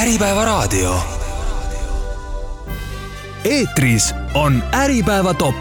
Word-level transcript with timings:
Äripäevaraadio. 0.00 0.94
eetris 3.44 4.14
on 4.34 4.62
Äripäeva 4.72 5.34
top. 5.34 5.54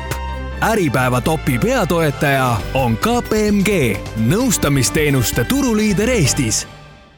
Äripäeva 0.61 1.21
topi 1.21 1.59
peatoetaja 1.59 2.57
on 2.73 2.97
KPMG, 2.97 3.97
nõustamisteenuste 4.29 5.43
turuliider 5.43 6.09
Eestis 6.09 6.67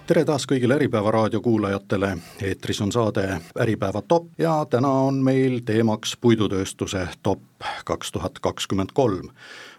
tere 0.08 0.26
taas 0.26 0.44
kõigile 0.50 0.76
Äripäeva 0.76 1.12
raadio 1.12 1.40
kuulajatele, 1.42 2.18
eetris 2.42 2.82
on 2.82 2.92
saade 2.92 3.38
Äripäeva 3.60 4.02
top 4.02 4.26
ja 4.38 4.66
täna 4.70 4.90
on 4.90 5.22
meil 5.24 5.60
teemaks 5.66 6.18
puidutööstuse 6.22 7.08
top 7.24 7.42
kaks 7.86 8.12
tuhat 8.12 8.40
kakskümmend 8.40 8.90
kolm. 8.94 9.30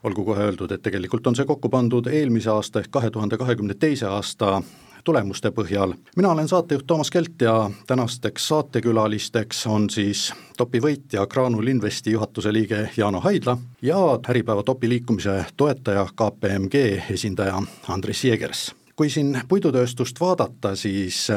olgu 0.03 0.25
kohe 0.25 0.43
öeldud, 0.43 0.73
et 0.73 0.83
tegelikult 0.83 1.27
on 1.27 1.37
see 1.37 1.45
kokku 1.45 1.69
pandud 1.69 2.07
eelmise 2.07 2.51
aasta 2.51 2.81
ehk 2.81 2.91
kahe 2.91 3.11
tuhande 3.11 3.39
kahekümne 3.39 3.75
teise 3.75 4.07
aasta 4.07 4.63
tulemuste 5.05 5.51
põhjal. 5.51 5.95
mina 6.17 6.31
olen 6.31 6.49
saatejuht 6.49 6.87
Toomas 6.87 7.11
Kelt 7.11 7.41
ja 7.41 7.71
tänasteks 7.87 8.49
saatekülalisteks 8.49 9.67
on 9.67 9.91
siis 9.91 10.33
topi 10.57 10.81
võitja 10.81 11.27
Graanul 11.27 11.67
Investi 11.67 12.13
juhatuse 12.13 12.53
liige 12.53 12.91
Jaano 12.97 13.21
Haidla 13.21 13.59
ja 13.83 13.99
Äripäeva 14.29 14.63
topi 14.63 14.89
liikumise 14.89 15.45
toetaja 15.57 16.07
KPMG 16.07 16.75
esindaja 17.11 17.63
Andres 17.89 18.25
Jeegers. 18.25 18.75
kui 18.97 19.11
siin 19.11 19.41
puidutööstust 19.49 20.21
vaadata, 20.21 20.77
siis 20.77 21.31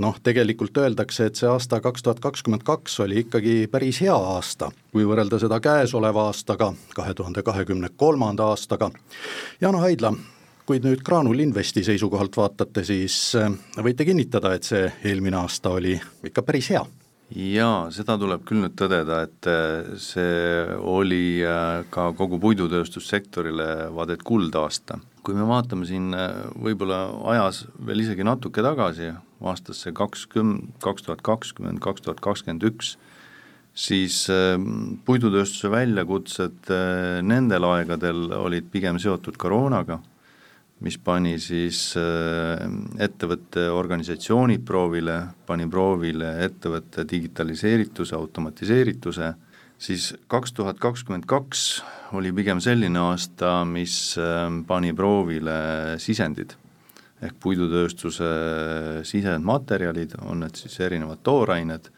noh, 0.00 0.16
tegelikult 0.22 0.76
öeldakse, 0.76 1.26
et 1.26 1.38
see 1.38 1.48
aasta 1.48 1.80
kaks 1.80 2.02
tuhat 2.02 2.20
kakskümmend 2.20 2.64
kaks 2.64 3.00
oli 3.04 3.20
ikkagi 3.24 3.68
päris 3.70 4.00
hea 4.00 4.16
aasta, 4.16 4.70
kui 4.92 5.04
võrrelda 5.06 5.38
seda 5.42 5.60
käesoleva 5.60 6.26
aastaga, 6.30 6.72
kahe 6.96 7.14
tuhande 7.14 7.42
kahekümne 7.42 7.92
kolmanda 7.96 8.48
aastaga. 8.54 8.90
Jaano 9.60 9.78
Haidla, 9.84 10.14
kui 10.70 10.78
nüüd 10.78 11.00
Graanul 11.02 11.40
Investi 11.42 11.82
seisukohalt 11.82 12.36
vaatate, 12.38 12.84
siis 12.86 13.14
äh, 13.34 13.48
võite 13.82 14.04
kinnitada, 14.06 14.52
et 14.54 14.68
see 14.68 14.84
eelmine 15.10 15.40
aasta 15.40 15.72
oli 15.74 15.96
ikka 16.28 16.44
päris 16.46 16.68
hea? 16.70 16.84
jaa, 17.34 17.88
seda 17.94 18.14
tuleb 18.18 18.44
küll 18.46 18.62
nüüd 18.62 18.76
tõdeda, 18.78 19.16
et 19.26 19.48
äh, 19.50 19.88
see 19.98 20.76
oli 20.78 21.40
äh, 21.42 21.80
ka 21.90 22.04
kogu 22.14 22.38
puidutööstussektorile 22.44 23.88
vaat 23.96 24.12
et 24.14 24.22
kuldaasta. 24.22 25.00
kui 25.26 25.34
me 25.34 25.48
vaatame 25.48 25.88
siin 25.88 26.14
võib-olla 26.54 27.00
ajas 27.32 27.64
veel 27.86 28.04
isegi 28.04 28.22
natuke 28.28 28.62
tagasi, 28.62 29.10
aastasse 29.42 29.90
kakskümmend, 29.90 30.76
kaks 30.86 31.08
tuhat 31.08 31.24
kakskümmend, 31.26 31.82
kaks 31.82 32.06
tuhat 32.06 32.22
kakskümmend 32.22 32.68
üks, 32.70 32.92
siis 33.74 34.22
puidutööstuse 35.02 35.72
väljakutsed 35.74 36.72
nendel 37.26 37.66
aegadel 37.72 38.30
olid 38.38 38.70
pigem 38.70 39.02
seotud 39.02 39.34
koroonaga 39.34 39.98
mis 40.80 40.96
pani 40.98 41.36
siis 41.42 41.92
äh, 41.98 42.62
ettevõtte 43.04 43.66
organisatsioonid 43.74 44.64
proovile, 44.66 45.16
pani 45.46 45.66
proovile 45.68 46.32
ettevõtte 46.46 47.04
digitaliseerituse, 47.08 48.16
automatiseerituse, 48.16 49.32
siis 49.80 50.10
kaks 50.32 50.56
tuhat 50.56 50.80
kakskümmend 50.80 51.28
kaks 51.28 51.82
oli 52.16 52.32
pigem 52.36 52.62
selline 52.64 53.00
aasta, 53.10 53.60
mis 53.68 54.16
äh, 54.18 54.48
pani 54.66 54.94
proovile 54.96 55.60
sisendid. 56.00 56.56
ehk 57.20 57.34
puidutööstuse 57.36 58.26
sisendmaterjalid, 59.04 60.14
on 60.24 60.40
need 60.40 60.56
siis 60.56 60.78
erinevad 60.80 61.20
toorained 61.20 61.90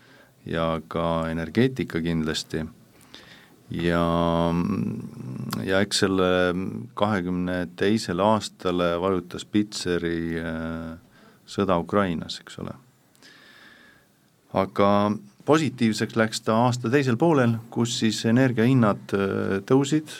ja 0.51 0.81
ka 0.91 1.29
energeetika 1.31 2.01
kindlasti 2.03 2.65
ja, 3.73 4.05
ja 5.65 5.81
eks 5.81 6.03
selle 6.05 6.31
kahekümne 6.99 7.67
teisele 7.77 8.25
aastale 8.25 8.95
vajutas 9.01 9.45
Pitseri 9.49 10.39
äh, 10.41 10.97
sõda 11.49 11.79
Ukrainas, 11.81 12.41
eks 12.43 12.59
ole. 12.63 12.75
aga 14.53 14.89
positiivseks 15.45 16.17
läks 16.17 16.45
ta 16.45 16.59
aasta 16.67 16.91
teisel 16.93 17.17
poolel, 17.19 17.57
kus 17.71 17.97
siis 18.03 18.25
energiahinnad 18.29 19.17
äh, 19.17 19.57
tõusid, 19.69 20.13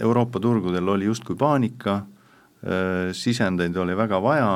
Euroopa 0.00 0.40
turgudel 0.40 0.88
oli 0.88 1.04
justkui 1.10 1.36
paanika, 1.36 2.02
äh, 2.62 3.10
sisendeid 3.16 3.76
oli 3.76 3.96
väga 3.96 4.22
vaja 4.22 4.52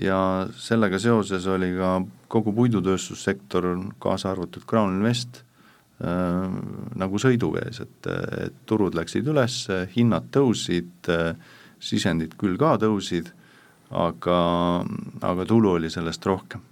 ja 0.00 0.18
sellega 0.56 0.98
seoses 0.98 1.46
oli 1.46 1.72
ka 1.76 2.00
kogu 2.30 2.52
puidutööstussektor, 2.56 3.72
kaasa 3.98 4.30
arvatud 4.34 4.66
Crown 4.68 4.98
Invest, 4.98 5.42
nagu 6.00 7.20
sõiduvees, 7.20 7.82
et, 7.84 8.08
et 8.46 8.54
turud 8.66 8.94
läksid 8.96 9.26
üles, 9.28 9.66
hinnad 9.92 10.30
tõusid, 10.32 11.10
sisendid 11.80 12.38
küll 12.40 12.56
ka 12.60 12.78
tõusid, 12.80 13.28
aga, 13.90 14.40
aga 15.20 15.46
tulu 15.48 15.76
oli 15.76 15.92
sellest 15.92 16.26
rohkem. 16.26 16.64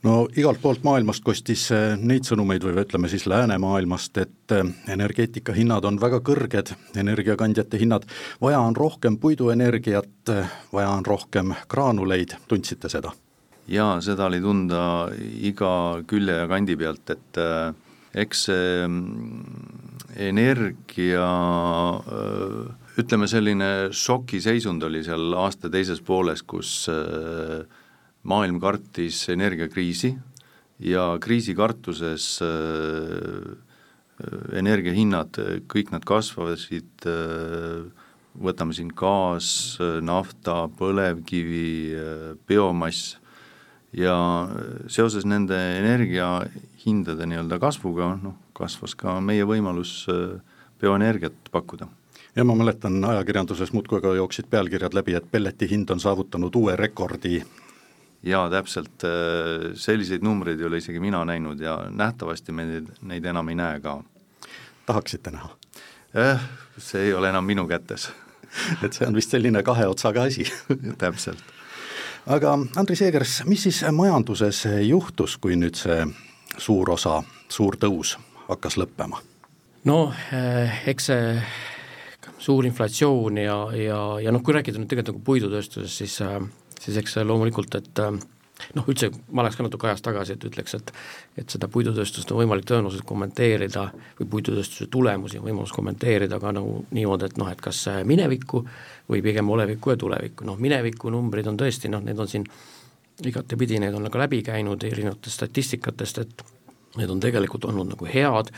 No 0.00 0.22
igalt 0.32 0.62
poolt 0.62 0.80
maailmast 0.80 1.20
kostis 1.20 1.66
neid 2.00 2.24
sõnumeid 2.24 2.64
või 2.64 2.78
ütleme 2.80 3.08
siis 3.12 3.26
läänemaailmast, 3.28 4.16
et 4.22 4.54
energeetika 4.88 5.52
hinnad 5.52 5.84
on 5.84 6.00
väga 6.00 6.22
kõrged, 6.24 6.72
energiakandjate 6.96 7.80
hinnad, 7.82 8.06
vaja 8.40 8.62
on 8.64 8.76
rohkem 8.76 9.18
puiduenergiat, 9.20 10.32
vaja 10.72 10.94
on 10.94 11.04
rohkem 11.04 11.52
graanuleid, 11.68 12.38
tundsite 12.48 12.88
seda? 12.88 13.12
jaa, 13.70 14.00
seda 14.02 14.26
oli 14.26 14.40
tunda 14.42 14.82
iga 15.46 15.72
külje 16.08 16.40
ja 16.42 16.48
kandi 16.50 16.76
pealt, 16.80 17.12
et 17.12 17.38
äh, 17.38 17.74
eks 18.14 18.46
see 18.48 18.86
mm, 18.86 20.00
energia 20.20 21.26
ütleme, 23.00 23.28
selline 23.30 23.70
šokiseisund 23.94 24.82
oli 24.88 25.04
seal 25.06 25.36
aasta 25.38 25.70
teises 25.72 26.02
pooles, 26.04 26.42
kus 26.42 26.88
maailm 28.26 28.58
kartis 28.60 29.22
energiakriisi 29.32 30.10
ja 30.84 31.06
kriisikartuses 31.22 32.26
energiahinnad, 34.52 35.38
kõik 35.70 35.94
nad 35.94 36.04
kasvasid, 36.04 37.06
võtame 38.40 38.76
siin 38.76 38.90
gaas, 38.92 39.78
nafta, 40.04 40.66
põlevkivi, 40.76 41.70
biomass, 42.48 43.14
ja 43.96 44.14
seoses 44.90 45.26
nende 45.26 45.56
energiahindade 46.80 47.26
nii-öelda 47.26 47.58
kasvuga, 47.58 48.18
noh, 48.22 48.34
kasvas 48.52 48.94
ka 48.94 49.20
meie 49.20 49.44
võimalus 49.44 50.06
äh, 50.08 50.40
bioenergiat 50.80 51.50
pakkuda. 51.52 51.86
ja 52.36 52.44
ma 52.44 52.54
mäletan, 52.54 53.04
ajakirjanduses 53.04 53.72
muudkui 53.72 54.00
ka 54.00 54.14
jooksid 54.14 54.46
pealkirjad 54.50 54.94
läbi, 54.94 55.14
et 55.14 55.30
pelleti 55.30 55.68
hind 55.68 55.90
on 55.90 56.00
saavutanud 56.00 56.54
uue 56.54 56.76
rekordi. 56.76 57.42
jaa, 58.22 58.50
täpselt, 58.50 59.04
äh, 59.04 59.74
selliseid 59.74 60.22
numbreid 60.22 60.60
ei 60.60 60.66
ole 60.66 60.76
isegi 60.78 61.00
mina 61.00 61.24
näinud 61.24 61.60
ja 61.60 61.86
nähtavasti 61.90 62.52
me 62.52 62.64
neid, 62.64 62.88
neid 63.02 63.24
enam 63.24 63.48
ei 63.48 63.54
näe 63.54 63.80
ka. 63.80 64.02
tahaksite 64.86 65.30
näha 65.30 65.50
eh,? 66.14 66.40
See 66.78 67.02
ei 67.02 67.14
ole 67.14 67.28
enam 67.28 67.44
minu 67.44 67.66
kätes 67.68 68.10
et 68.84 68.92
see 68.92 69.06
on 69.06 69.14
vist 69.14 69.30
selline 69.30 69.62
kahe 69.62 69.86
otsaga 69.86 70.22
asi 70.22 70.44
täpselt 70.98 71.44
aga 72.26 72.58
Andris 72.76 73.02
Eegers, 73.02 73.42
mis 73.44 73.62
siis 73.62 73.84
majanduses 73.92 74.64
juhtus, 74.86 75.36
kui 75.36 75.56
nüüd 75.56 75.76
see 75.76 76.06
suur 76.60 76.90
osa, 76.92 77.20
suur 77.48 77.76
tõus 77.80 78.16
hakkas 78.48 78.78
lõppema? 78.80 79.20
no 79.88 80.00
eh, 80.32 80.82
eks 80.92 81.10
see 81.10 81.36
suur 82.40 82.66
inflatsioon 82.68 83.40
ja, 83.40 83.56
ja, 83.76 84.00
ja 84.24 84.32
noh, 84.32 84.42
kui 84.44 84.56
rääkida 84.56 84.80
nüüd 84.80 84.90
tegelikult 84.90 85.14
nagu 85.14 85.24
puidutööstusest, 85.24 86.02
siis, 86.02 86.20
eh, 86.24 86.36
siis 86.80 87.00
eks 87.00 87.18
loomulikult, 87.24 87.76
et 87.80 88.02
äh, 88.04 88.18
noh, 88.76 88.88
üldse 88.88 89.10
ma 89.32 89.44
läheks 89.44 89.58
ka 89.58 89.66
natuke 89.66 89.88
ajas 89.88 90.04
tagasi, 90.04 90.36
et 90.36 90.46
ütleks, 90.48 90.76
et 90.76 90.92
et 91.40 91.52
seda 91.52 91.68
puidutööstust 91.72 92.32
on 92.32 92.42
võimalik 92.42 92.66
tõenäoliselt 92.68 93.06
kommenteerida 93.08 93.86
või 94.18 94.28
puidutööstuse 94.34 94.90
tulemusi 94.92 95.40
on 95.40 95.46
võimalus 95.48 95.72
kommenteerida 95.72 96.40
ka 96.42 96.52
nagu 96.56 96.82
niimoodi, 96.90 97.30
et 97.30 97.40
noh, 97.40 97.48
et 97.52 97.60
kas 97.64 97.86
minevikku 98.04 98.64
või 99.08 99.22
pigem 99.24 99.48
olevikku 99.48 99.94
ja 99.94 100.00
tulevikku, 100.00 100.44
noh 100.48 100.60
mineviku 100.60 101.12
numbrid 101.12 101.48
on 101.48 101.60
tõesti 101.60 101.92
noh, 101.92 102.04
need 102.04 102.20
on 102.20 102.28
siin 102.28 102.44
igatepidi, 103.26 103.80
need 103.82 103.96
on 103.96 104.06
nagu 104.08 104.20
läbi 104.20 104.42
käinud 104.46 104.84
erinevatest 104.86 105.40
statistikatest, 105.40 106.22
et 106.22 106.44
need 106.98 107.10
on 107.12 107.20
tegelikult 107.22 107.66
olnud 107.68 107.92
nagu 107.92 108.08
head, 108.10 108.52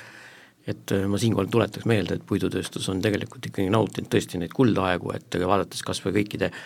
et 0.70 0.94
ma 1.10 1.18
siinkohal 1.18 1.50
tuletaks 1.50 1.88
meelde, 1.90 2.16
et 2.16 2.26
puidutööstus 2.26 2.86
on 2.92 3.02
tegelikult 3.02 3.48
ikkagi 3.50 3.72
nautinud 3.72 4.10
tõesti 4.12 4.38
neid 4.38 4.54
kuldaegu, 4.54 5.10
et 5.16 5.40
vaadates 5.42 5.82
kas 5.82 6.00
või 6.04 6.20
kõikide 6.20 6.52
äh, 6.52 6.62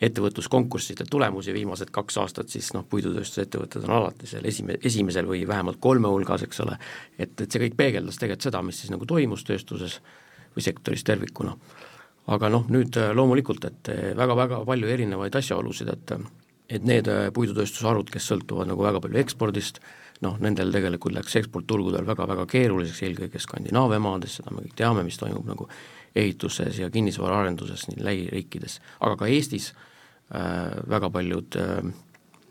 ettevõtluskonkursside 0.00 1.04
tulemusi 1.10 1.52
viimased 1.52 1.90
kaks 1.92 2.18
aastat, 2.22 2.48
siis 2.48 2.72
noh, 2.72 2.86
puidutööstusettevõtted 2.88 3.84
on 3.84 3.94
alati 3.98 4.28
seal 4.30 4.46
esime-, 4.48 4.78
esimesel 4.84 5.28
või 5.28 5.42
vähemalt 5.48 5.80
kolme 5.80 6.08
hulgas, 6.08 6.44
eks 6.46 6.62
ole, 6.64 6.78
et, 7.18 7.34
et 7.36 7.46
see 7.50 7.60
kõik 7.66 7.76
peegeldas 7.76 8.20
tegelikult 8.20 8.48
seda, 8.48 8.62
mis 8.64 8.80
siis 8.80 8.92
nagu 8.94 9.08
toimus 9.08 9.44
tööstuses 9.44 9.98
või 10.56 10.64
sektoris 10.64 11.04
tervikuna. 11.04 11.56
aga 12.30 12.48
noh, 12.48 12.64
nüüd 12.70 12.96
äh, 12.96 13.12
loomulikult, 13.16 13.64
et 13.64 13.92
väga-väga 14.16 14.60
äh, 14.60 14.66
palju 14.66 14.88
erinevaid 14.88 15.36
asjaolusid, 15.36 15.88
et 15.92 16.14
et 16.70 16.84
need 16.86 17.08
äh, 17.10 17.28
puidutööstusharud, 17.34 18.10
kes 18.12 18.28
sõltuvad 18.32 18.70
nagu 18.70 18.84
väga 18.84 19.02
palju 19.04 19.20
ekspordist, 19.22 19.80
noh, 20.24 20.36
nendel 20.42 20.72
tegelikult 20.74 21.16
läks 21.16 21.38
eksportturgudel 21.40 22.06
väga-väga 22.08 22.46
keeruliseks, 22.50 23.02
eelkõige 23.08 23.42
Skandinaavia 23.42 24.00
maades, 24.02 24.38
seda 24.38 24.54
me 24.54 24.64
kõik 24.66 24.76
teame, 24.78 25.04
mis 25.06 25.18
toimub 25.20 25.48
nagu 25.48 25.68
ehituses 26.16 26.78
ja 26.80 26.90
kinnisvaraarenduses 26.92 27.88
nii 27.90 28.04
lähiriikides, 28.04 28.80
aga 29.00 29.18
ka 29.20 29.28
Eestis 29.30 29.72
äh, 29.72 30.78
väga 30.90 31.10
paljud 31.14 31.60
äh, 31.60 31.92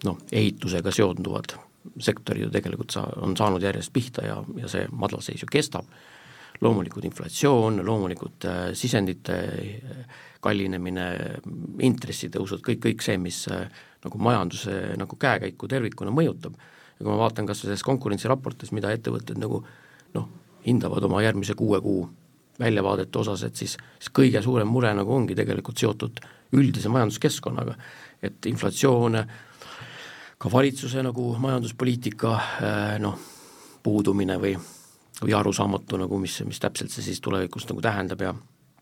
noh, 0.08 0.22
ehitusega 0.32 0.94
seonduvad 0.96 1.58
sektor 2.00 2.38
ju 2.38 2.50
tegelikult 2.52 2.92
sa-, 2.92 3.10
on 3.24 3.36
saanud 3.38 3.64
järjest 3.64 3.94
pihta 3.94 4.26
ja, 4.26 4.40
ja 4.60 4.72
see 4.72 4.88
madalseis 4.92 5.44
ju 5.44 5.50
kestab, 5.52 5.88
loomulikult 6.64 7.06
inflatsioon, 7.08 7.84
loomulikult 7.86 8.48
äh, 8.50 8.64
sisendite 8.78 9.38
äh, 9.40 10.02
kallinemine, 10.44 11.06
intressitõusud, 11.84 12.64
kõik, 12.64 12.82
kõik 12.88 13.04
see, 13.04 13.18
mis 13.22 13.46
äh, 13.52 13.68
nagu 14.06 14.22
majanduse 14.24 14.76
nagu 15.00 15.18
käekäiku 15.20 15.68
tervikuna 15.68 16.12
mõjutab. 16.12 16.54
ja 17.00 17.04
kui 17.04 17.12
ma 17.12 17.18
vaatan 17.18 17.48
kas 17.48 17.64
või 17.64 17.70
selles 17.70 17.84
konkurentsiraportis, 17.88 18.72
mida 18.76 18.92
ettevõtted 18.92 19.40
nagu 19.40 19.64
noh, 20.14 20.30
hindavad 20.66 21.04
oma 21.04 21.22
järgmise 21.24 21.56
kuue 21.56 21.82
kuu 21.82 22.10
väljavaadete 22.60 23.20
osas, 23.20 23.44
et 23.44 23.56
siis, 23.56 23.78
siis 24.00 24.12
kõige 24.12 24.42
suurem 24.44 24.68
mure 24.68 24.92
nagu 24.94 25.14
ongi 25.16 25.36
tegelikult 25.36 25.78
seotud 25.80 26.20
üldise 26.52 26.90
majanduskeskkonnaga, 26.92 27.76
et 28.24 28.46
inflatsioon, 28.52 29.16
ka 30.38 30.52
valitsuse 30.52 31.04
nagu 31.04 31.32
majanduspoliitika 31.40 32.34
noh, 33.00 33.16
puudumine 33.84 34.36
või 34.42 34.58
või 35.20 35.34
arusaamatu 35.36 35.98
nagu, 36.00 36.20
mis, 36.20 36.38
mis 36.48 36.60
täpselt 36.64 36.94
see 36.94 37.04
siis 37.04 37.22
tulevikus 37.22 37.68
nagu 37.70 37.82
tähendab 37.84 38.22
ja 38.24 38.34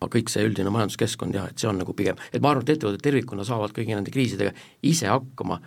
kõik 0.06 0.30
see 0.30 0.46
üldine 0.46 0.70
majanduskeskkond 0.70 1.34
jah, 1.34 1.48
et 1.50 1.58
see 1.58 1.68
on 1.70 1.78
nagu 1.80 1.94
pigem, 1.96 2.18
et 2.32 2.42
ma 2.42 2.52
arvan, 2.52 2.62
et 2.62 2.76
ettevõtted 2.76 3.02
tervikuna 3.02 3.44
saavad 3.44 3.74
kõigi 3.74 3.96
nende 3.96 4.14
kriisidega 4.14 4.54
ise 4.86 5.10
hakkama 5.10 5.58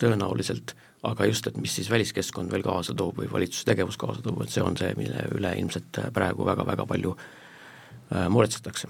tõenäoliselt, 0.00 0.74
aga 1.04 1.26
just, 1.28 1.46
et 1.46 1.56
mis 1.60 1.74
siis 1.76 1.90
väliskeskkond 1.92 2.52
veel 2.52 2.64
kaasa 2.64 2.94
toob 2.96 3.20
või 3.20 3.28
valitsuse 3.30 3.68
tegevus 3.68 3.98
kaasa 4.00 4.24
toob, 4.24 4.42
et 4.42 4.54
see 4.54 4.64
on 4.64 4.76
see, 4.80 4.94
mille 4.98 5.26
üle 5.36 5.52
ilmselt 5.60 6.00
praegu 6.16 6.46
väga-väga 6.48 6.86
palju 6.88 7.12
äh, 7.18 8.26
muretsetakse. 8.32 8.88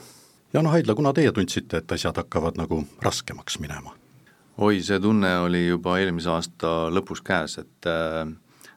Jaan 0.55 0.71
Haidla, 0.71 0.95
kuna 0.95 1.13
teie 1.13 1.33
tundsite, 1.35 1.83
et 1.83 1.93
asjad 1.93 2.17
hakkavad 2.23 2.61
nagu 2.61 2.85
raskemaks 3.03 3.59
minema? 3.59 3.97
oi, 4.63 4.79
see 4.87 5.01
tunne 5.03 5.33
oli 5.43 5.65
juba 5.67 5.97
eelmise 5.99 6.31
aasta 6.31 6.69
lõpus 6.95 7.25
käes, 7.27 7.59
et 7.59 7.91
äh, 7.91 8.23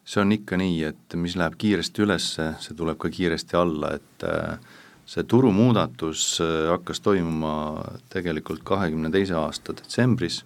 see 0.08 0.24
on 0.24 0.34
ikka 0.34 0.58
nii, 0.58 0.82
et 0.90 1.18
mis 1.20 1.36
läheb 1.38 1.58
kiiresti 1.62 2.06
üles, 2.06 2.32
see 2.34 2.78
tuleb 2.78 2.98
ka 3.02 3.12
kiiresti 3.14 3.60
alla, 3.60 3.94
et 4.00 4.26
äh, 4.26 4.58
see 5.08 5.24
turumuudatus 5.24 6.42
äh, 6.44 6.70
hakkas 6.74 7.02
toimuma 7.04 7.84
tegelikult 8.12 8.66
kahekümne 8.68 9.12
teise 9.14 9.38
aasta 9.40 9.76
detsembris, 9.78 10.42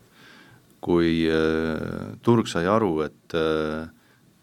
kui 0.82 1.26
äh, 1.30 2.14
turg 2.22 2.50
sai 2.50 2.68
aru, 2.70 2.94
et 3.06 3.38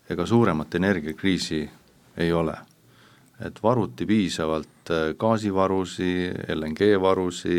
ega 0.09 0.25
suuremat 0.27 0.75
energiakriisi 0.75 1.63
ei 2.17 2.33
ole. 2.33 2.57
et 3.39 3.61
varuti 3.63 4.03
piisavalt 4.07 4.91
gaasivarusi, 5.15 6.33
LNG-varusi, 6.51 7.59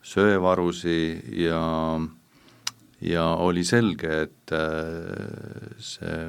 söevarusi 0.00 1.20
ja 1.36 1.60
ja 3.04 3.24
oli 3.44 3.64
selge, 3.64 4.10
et 4.22 4.52
äh, 4.52 5.76
see 5.78 6.20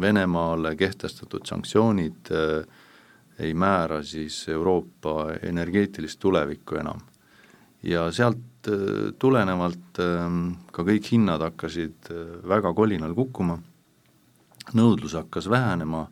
Venemaale 0.00 0.74
kehtestatud 0.78 1.46
sanktsioonid 1.48 2.32
äh, 2.32 2.77
ei 3.38 3.54
määra 3.54 4.02
siis 4.02 4.40
Euroopa 4.48 5.32
energeetilist 5.42 6.20
tulevikku 6.20 6.80
enam. 6.80 7.00
ja 7.82 8.08
sealt 8.12 8.68
äh, 8.68 9.12
tulenevalt 9.18 10.00
ka 10.72 10.84
kõik 10.84 11.12
hinnad 11.12 11.42
hakkasid 11.46 12.10
väga 12.48 12.72
kolinal 12.74 13.14
kukkuma, 13.14 13.58
nõudlus 14.74 15.14
hakkas 15.16 15.48
vähenema, 15.48 16.06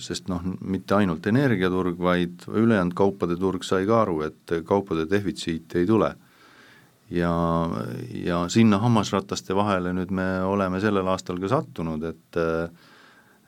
sest 0.00 0.28
noh, 0.28 0.42
mitte 0.60 0.94
ainult 0.94 1.26
energiaturg, 1.26 1.96
vaid 1.98 2.42
ülejäänud 2.48 2.92
kaupade 2.96 3.36
turg 3.40 3.64
sai 3.64 3.86
ka 3.88 4.02
aru, 4.02 4.18
et 4.26 4.52
kaupade 4.68 5.06
defitsiiti 5.08 5.80
ei 5.80 5.86
tule 5.88 6.10
ja, 7.10 7.32
ja 8.24 8.44
sinna 8.48 8.78
hammasrataste 8.82 9.56
vahele 9.56 9.92
nüüd 9.96 10.12
me 10.14 10.26
oleme 10.46 10.80
sellel 10.82 11.08
aastal 11.12 11.40
ka 11.42 11.50
sattunud, 11.52 12.04
et 12.08 12.40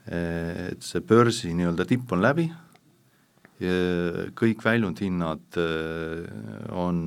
et 0.07 0.83
see 0.83 1.03
börsi 1.03 1.51
nii-öelda 1.55 1.85
tipp 1.87 2.13
on 2.15 2.21
läbi, 2.23 2.47
kõik 4.37 4.61
väljundhinnad 4.61 5.57
on 6.77 6.99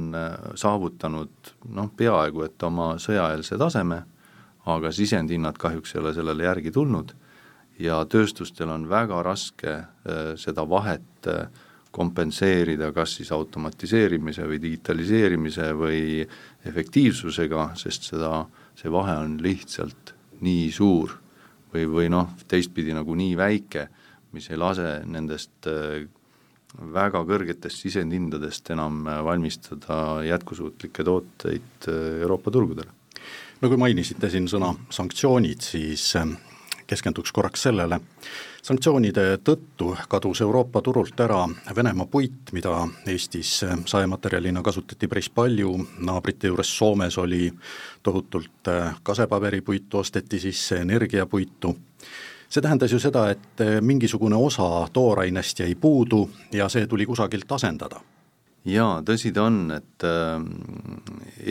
saavutanud 0.58 1.52
noh, 1.70 1.90
peaaegu 1.96 2.42
et 2.42 2.66
oma 2.66 2.96
sõjaeelse 3.00 3.58
taseme, 3.60 4.00
aga 4.68 4.90
sisendhinnad 4.92 5.56
kahjuks 5.62 5.94
ei 5.94 6.02
ole 6.02 6.12
sellele 6.16 6.48
järgi 6.48 6.74
tulnud 6.74 7.14
ja 7.80 8.02
tööstustel 8.10 8.68
on 8.74 8.88
väga 8.90 9.22
raske 9.24 9.76
seda 10.42 10.66
vahet 10.68 11.30
äh, 11.30 11.46
kompenseerida 11.90 12.92
kas 12.94 13.16
siis 13.18 13.32
automatiseerimise 13.34 14.46
või 14.46 14.60
digitaliseerimise 14.62 15.70
või 15.78 16.02
efektiivsusega, 16.66 17.70
sest 17.78 18.10
seda, 18.12 18.44
see 18.78 18.92
vahe 18.92 19.16
on 19.24 19.38
lihtsalt 19.42 20.14
nii 20.44 20.70
suur 20.72 21.16
või, 21.74 21.86
või 21.90 22.08
noh, 22.12 22.32
teistpidi 22.48 22.94
nagu 22.96 23.14
nii 23.16 23.36
väike, 23.38 23.86
mis 24.34 24.50
ei 24.50 24.58
lase 24.60 25.00
nendest 25.10 25.68
äh, 25.70 26.04
väga 26.94 27.24
kõrgetest 27.26 27.82
sisendhindadest 27.82 28.70
enam 28.74 29.02
äh, 29.08 29.20
valmistada 29.26 30.20
jätkusuutlikke 30.26 31.06
tooteid 31.06 31.88
äh, 31.88 32.20
Euroopa 32.22 32.50
turgudele. 32.50 32.92
no 33.60 33.68
kui 33.68 33.80
mainisite 33.80 34.30
siin 34.30 34.48
sõna 34.48 34.72
sanktsioonid, 34.90 35.60
siis 35.60 36.12
keskenduks 36.90 37.32
korraks 37.32 37.68
sellele, 37.68 38.00
sanktsioonide 38.62 39.38
tõttu 39.44 39.94
kadus 40.08 40.40
Euroopa 40.44 40.82
turult 40.82 41.20
ära 41.20 41.44
Venemaa 41.76 42.06
puit, 42.10 42.52
mida 42.52 42.82
Eestis 43.08 43.60
saematerjalina 43.88 44.62
kasutati 44.62 45.08
päris 45.08 45.30
palju, 45.34 45.72
naabrite 46.06 46.50
juures 46.50 46.72
Soomes 46.78 47.18
oli 47.18 47.50
tohutult 48.02 48.68
äh, 48.68 48.94
kasepaberipuitu, 49.02 49.98
osteti 49.98 50.40
sisse 50.40 50.80
energiapuitu, 50.84 51.74
see 52.48 52.62
tähendas 52.62 52.92
ju 52.92 53.00
seda, 53.00 53.28
et 53.30 53.64
äh, 53.64 53.80
mingisugune 53.80 54.36
osa 54.36 54.86
toorainest 54.92 55.64
jäi 55.64 55.74
puudu 55.74 56.28
ja 56.52 56.68
see 56.68 56.86
tuli 56.86 57.06
kusagilt 57.06 57.52
asendada. 57.52 58.00
Jaa, 58.68 59.00
tõsi 59.00 59.32
ta 59.32 59.46
on, 59.48 59.62
et 59.72 60.04
äh, 60.04 60.40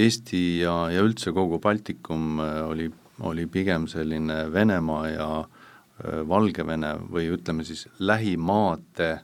Eesti 0.06 0.60
ja, 0.60 0.84
ja 0.94 1.06
üldse 1.06 1.34
kogu 1.34 1.60
Baltikum 1.60 2.38
oli 2.40 2.92
oli 3.20 3.46
pigem 3.52 3.88
selline 3.88 4.52
Venemaa 4.54 5.08
ja 5.08 5.30
Valgevene 6.04 6.94
või 7.12 7.28
ütleme 7.34 7.66
siis 7.68 7.88
lähimaade 8.00 9.20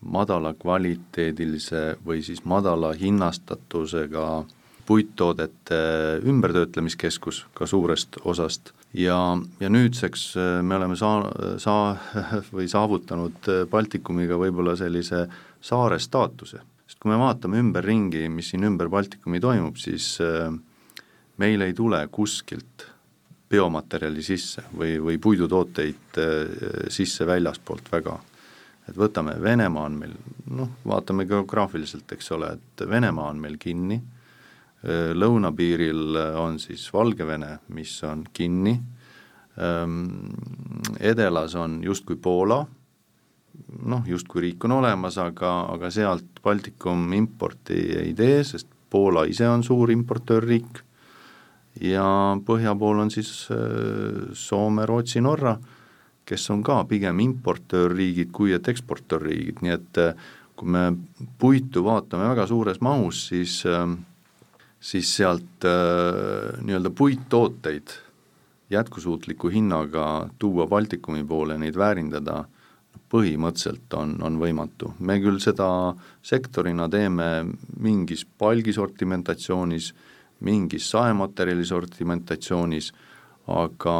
madala 0.00 0.52
kvaliteedilise 0.54 1.98
või 2.06 2.22
siis 2.22 2.44
madala 2.44 2.92
hinnastatusega 2.92 4.44
puittoodete 4.86 5.78
ümbertöötlemiskeskus 6.24 7.46
ka 7.54 7.66
suurest 7.66 8.16
osast. 8.24 8.72
Ja, 8.94 9.36
ja 9.60 9.68
nüüdseks 9.68 10.30
me 10.62 10.76
oleme 10.78 10.96
saa-, 10.96 11.58
saa- 11.60 11.96
või 12.56 12.68
saavutanud 12.72 13.50
Baltikumiga 13.70 14.38
võib-olla 14.40 14.76
sellise 14.80 15.26
saare 15.60 15.98
staatuse, 16.00 16.62
sest 16.86 17.00
kui 17.02 17.12
me 17.12 17.18
vaatame 17.20 17.60
ümberringi, 17.60 18.28
mis 18.32 18.52
siin 18.54 18.64
ümber 18.64 18.88
Baltikumi 18.88 19.40
toimub, 19.44 19.76
siis 19.76 20.14
meil 21.38 21.66
ei 21.66 21.74
tule 21.76 22.00
kuskilt 22.12 22.87
biomaterjali 23.50 24.22
sisse 24.22 24.62
või, 24.76 24.96
või 25.02 25.18
puidutooteid 25.22 26.20
äh, 26.20 26.58
sisse 26.92 27.26
väljaspoolt 27.26 27.92
väga. 27.92 28.18
et 28.88 28.96
võtame, 28.96 29.34
Venemaa 29.42 29.84
on 29.84 29.98
meil, 30.00 30.14
noh, 30.50 30.70
vaatame 30.86 31.26
geograafiliselt, 31.28 32.12
eks 32.12 32.32
ole, 32.32 32.52
et 32.56 32.88
Venemaa 32.88 33.28
on 33.32 33.40
meil 33.40 33.58
kinni, 33.60 33.98
äh, 33.98 35.12
lõunapiiril 35.14 36.16
on 36.40 36.58
siis 36.58 36.88
Valgevene, 36.92 37.58
mis 37.68 38.02
on 38.04 38.24
kinni, 38.32 38.78
ähm, 39.60 40.02
edelas 41.00 41.54
on 41.54 41.82
justkui 41.84 42.16
Poola, 42.16 42.66
noh, 43.84 44.02
justkui 44.06 44.42
riik 44.42 44.64
on 44.64 44.78
olemas, 44.78 45.18
aga, 45.18 45.60
aga 45.72 45.90
sealt 45.90 46.42
Baltikum 46.44 47.12
importi 47.12 47.78
ei 47.96 48.12
tee, 48.14 48.42
sest 48.44 48.68
Poola 48.88 49.26
ise 49.28 49.48
on 49.48 49.64
suur 49.64 49.90
importöörriik 49.92 50.84
ja 51.80 52.06
põhja 52.46 52.74
pool 52.78 53.02
on 53.04 53.12
siis 53.12 53.30
äh, 53.52 54.32
Soome, 54.36 54.86
Rootsi, 54.86 55.22
Norra, 55.24 55.56
kes 56.28 56.50
on 56.52 56.62
ka 56.66 56.82
pigem 56.88 57.20
importöörriigid 57.24 58.32
kui 58.34 58.52
et 58.56 58.68
eksportöörriigid, 58.68 59.62
nii 59.64 59.74
et 59.74 60.02
äh, 60.02 60.28
kui 60.58 60.68
me 60.74 60.90
puitu 61.38 61.84
vaatame 61.86 62.28
väga 62.32 62.48
suures 62.50 62.80
mahus, 62.84 63.28
siis, 63.30 63.60
äh, 63.68 63.86
siis 64.80 65.14
sealt 65.20 65.64
nii-öelda 65.64 66.90
puittooteid 66.94 67.94
jätkusuutliku 68.70 69.48
hinnaga 69.48 70.28
tuua 70.38 70.66
Baltikumi 70.66 71.24
poole, 71.24 71.56
neid 71.58 71.76
väärindada, 71.78 72.42
põhimõtteliselt 73.08 73.94
on, 73.96 74.18
on 74.22 74.36
võimatu. 74.36 74.92
me 75.00 75.16
küll 75.22 75.38
seda 75.40 75.94
sektorina 76.22 76.88
teeme 76.92 77.46
mingis 77.80 78.26
palgisortimentatsioonis, 78.38 79.94
mingis 80.40 80.90
saematerjali 80.90 81.64
sortimentatsioonis, 81.66 82.92
aga 83.48 83.94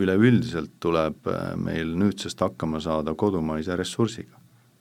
üleüldiselt 0.00 0.78
tuleb 0.80 1.28
äh, 1.28 1.52
meil 1.60 1.92
nüüdsest 2.00 2.40
hakkama 2.40 2.80
saada 2.80 3.12
kodumaise 3.14 3.76
ressursiga 3.76 4.38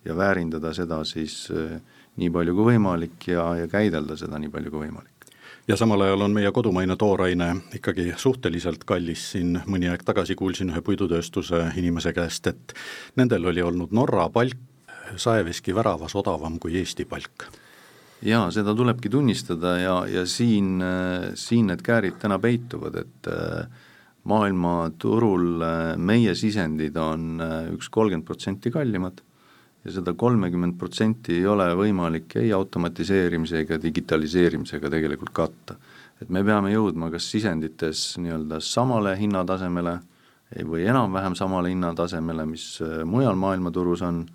ja 0.08 0.16
väärindada 0.16 0.72
seda 0.74 1.02
siis 1.06 1.50
äh, 1.52 1.76
nii 2.18 2.32
palju 2.32 2.56
kui 2.56 2.72
võimalik 2.72 3.28
ja, 3.34 3.50
ja 3.60 3.68
käidelda 3.68 4.16
seda 4.20 4.40
nii 4.40 4.54
palju 4.54 4.72
kui 4.72 4.86
võimalik. 4.86 5.28
ja 5.68 5.76
samal 5.76 6.06
ajal 6.06 6.24
on 6.30 6.38
meie 6.38 6.52
kodumaine 6.56 6.96
tooraine 6.96 7.50
ikkagi 7.76 8.14
suhteliselt 8.18 8.88
kallis, 8.88 9.32
siin 9.36 9.60
mõni 9.68 9.92
aeg 9.92 10.08
tagasi 10.08 10.40
kuulsin 10.40 10.72
ühe 10.72 10.82
puidutööstuse 10.82 11.66
inimese 11.76 12.16
käest, 12.16 12.48
et 12.48 12.74
nendel 13.20 13.52
oli 13.52 13.62
olnud 13.62 13.92
Norra 13.92 14.30
palk 14.30 14.58
saeveski 15.16 15.76
väravas 15.76 16.16
odavam 16.16 16.56
kui 16.60 16.80
Eesti 16.80 17.06
palk 17.06 17.50
jaa, 18.25 18.47
seda 18.51 18.74
tulebki 18.75 19.09
tunnistada 19.13 19.77
ja, 19.81 19.97
ja 20.09 20.25
siin, 20.25 20.81
siin 21.38 21.69
need 21.71 21.83
käärid 21.86 22.17
täna 22.21 22.39
peituvad, 22.41 22.95
et 23.03 23.29
maailmaturul 24.27 25.63
meie 26.03 26.33
sisendid 26.36 26.97
on 27.00 27.39
üks 27.75 27.91
kolmkümmend 27.93 28.27
protsenti 28.27 28.74
kallimad 28.74 29.21
ja 29.86 29.93
seda 29.95 30.13
kolmekümmend 30.19 30.75
protsenti 30.79 31.38
ei 31.38 31.45
ole 31.47 31.69
võimalik 31.79 32.36
ei 32.41 32.51
automatiseerimise 32.55 33.63
ega 33.63 33.77
digitaliseerimisega 33.81 34.91
tegelikult 34.91 35.31
katta. 35.33 35.77
et 36.21 36.29
me 36.29 36.43
peame 36.43 36.74
jõudma 36.74 37.12
kas 37.13 37.29
sisendites 37.31 38.17
nii-öelda 38.17 38.59
samale 38.59 39.13
hinnatasemele 39.19 40.00
või 40.67 40.88
enam-vähem 40.88 41.36
samale 41.36 41.69
hinnatasemele, 41.74 42.45
mis 42.47 42.65
äh, 42.81 43.03
mujal 43.05 43.36
maailmaturus 43.36 44.01
on, 44.07 44.25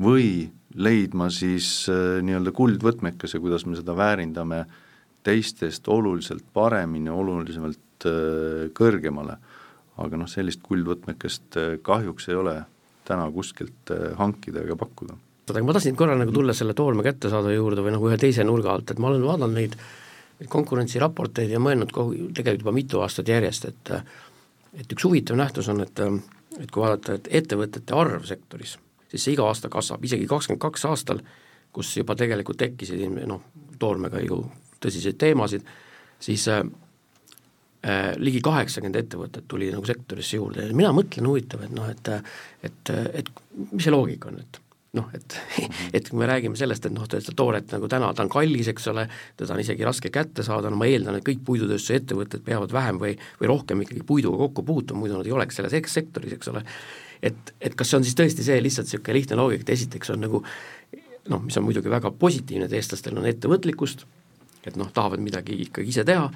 või 0.00 0.50
leidma 0.74 1.28
siis 1.30 1.86
äh, 1.92 2.20
nii-öelda 2.24 2.52
kuldvõtmekese, 2.54 3.40
kuidas 3.42 3.66
me 3.66 3.78
seda 3.78 3.96
väärindame 3.96 4.64
teistest 5.24 5.88
oluliselt 5.88 6.44
paremini, 6.52 7.10
olulisemalt 7.10 8.08
äh, 8.08 8.70
kõrgemale. 8.76 9.38
aga 9.94 10.18
noh, 10.18 10.26
sellist 10.26 10.58
kuldvõtmekest 10.66 11.54
kahjuks 11.86 12.28
ei 12.28 12.34
ole 12.34 12.56
täna 13.06 13.30
kuskilt 13.30 13.92
äh, 13.94 14.14
hankida 14.18 14.64
ega 14.64 14.76
pakkuda. 14.76 15.16
aga 15.50 15.62
ma 15.62 15.76
tahtsin 15.76 15.96
korra 15.96 16.16
nagu 16.18 16.32
tulla 16.32 16.54
selle 16.56 16.74
toolme 16.74 17.04
kättesaadava 17.06 17.54
juurde 17.54 17.84
või 17.84 17.94
nagu 17.94 18.08
ühe 18.08 18.18
teise 18.18 18.44
nurga 18.44 18.72
alt, 18.72 18.90
et 18.90 18.98
ma 18.98 19.12
olen 19.12 19.26
vaadanud 19.26 19.58
neid 19.58 19.76
konkurentsiraporteid 20.50 21.52
ja 21.52 21.60
mõelnud 21.62 21.92
kogu, 21.94 22.30
tegelikult 22.34 22.64
juba 22.64 22.74
mitu 22.74 23.02
aastat 23.04 23.28
järjest, 23.28 23.68
et 23.70 23.92
et 24.74 24.90
üks 24.90 25.04
huvitav 25.06 25.38
nähtus 25.38 25.68
on, 25.70 25.84
et 25.84 26.00
et 26.00 26.70
kui 26.70 26.82
vaadata, 26.82 27.18
et 27.18 27.28
ettevõtete 27.42 27.94
arv 27.98 28.26
sektoris, 28.26 28.76
siis 29.14 29.28
see 29.28 29.36
iga 29.38 29.48
aasta 29.48 29.70
kasvab, 29.72 30.04
isegi 30.04 30.26
kakskümmend 30.30 30.62
kaks 30.62 30.86
aastal, 30.90 31.22
kus 31.74 31.96
juba 31.96 32.16
tegelikult 32.18 32.60
tekkisid 32.60 33.06
noh, 33.30 33.42
toormega 33.78 34.20
ju 34.22 34.42
tõsiseid 34.82 35.16
teemasid, 35.18 35.64
siis 36.22 36.48
äh, 36.52 36.62
Äh, 37.84 38.14
ligi 38.16 38.38
kaheksakümmend 38.40 38.96
ettevõtet 38.96 39.44
tuli 39.48 39.66
nagu 39.68 39.84
sektorisse 39.84 40.38
juurde 40.38 40.62
ja 40.64 40.76
mina 40.76 40.88
mõtlen 40.96 41.26
huvitav, 41.28 41.66
et 41.66 41.72
noh, 41.74 41.84
et 41.90 42.08
et, 42.64 42.92
et 43.20 43.28
mis 43.74 43.84
see 43.84 43.92
loogika 43.92 44.30
on, 44.30 44.38
et 44.40 44.56
noh, 44.96 45.10
et 45.12 45.36
et 45.98 46.08
kui 46.08 46.16
me 46.16 46.28
räägime 46.30 46.56
sellest, 46.56 46.86
et 46.88 46.94
noh, 46.94 47.04
seda 47.04 47.34
tooret 47.36 47.74
nagu 47.76 47.90
täna, 47.92 48.08
ta 48.16 48.24
on 48.24 48.30
kallis, 48.32 48.70
eks 48.72 48.88
ole, 48.94 49.04
teda 49.36 49.52
on 49.52 49.60
isegi 49.60 49.84
raske 49.84 50.08
kätte 50.14 50.46
saada, 50.46 50.72
no 50.72 50.80
ma 50.80 50.88
eeldan, 50.88 51.18
et 51.18 51.26
kõik 51.26 51.42
puidutööstuse 51.44 51.98
ettevõtted 52.00 52.46
peavad 52.46 52.72
vähem 52.72 53.02
või, 53.02 53.18
või 53.42 53.52
rohkem 53.52 53.84
ikkagi 53.84 54.06
puiduga 54.08 54.40
kokku 54.46 54.64
puutuma, 54.64 55.02
muidu 55.02 55.18
nad 55.18 55.28
ei 55.28 55.36
oleks 55.36 55.60
selles 55.60 55.92
sektoris, 55.98 56.38
eks 56.38 56.54
ole, 56.54 56.64
et, 57.24 57.54
et 57.60 57.74
kas 57.74 57.90
see 57.90 58.00
on 58.00 58.06
siis 58.06 58.18
tõesti 58.18 58.44
see 58.46 58.60
lihtsalt 58.62 58.90
niisugune 58.90 59.16
lihtne 59.18 59.38
loogika, 59.40 59.66
et 59.66 59.74
esiteks 59.78 60.12
on 60.14 60.22
nagu 60.24 60.42
noh, 61.32 61.40
mis 61.40 61.56
on 61.56 61.64
muidugi 61.64 61.90
väga 61.92 62.12
positiivne, 62.20 62.68
et 62.68 62.76
eestlastel 62.76 63.16
on 63.18 63.26
ettevõtlikkust, 63.28 64.04
et 64.68 64.76
noh, 64.80 64.90
tahavad 64.92 65.22
midagi 65.24 65.56
ikkagi 65.66 65.94
ise 65.94 66.04
teha, 66.04 66.28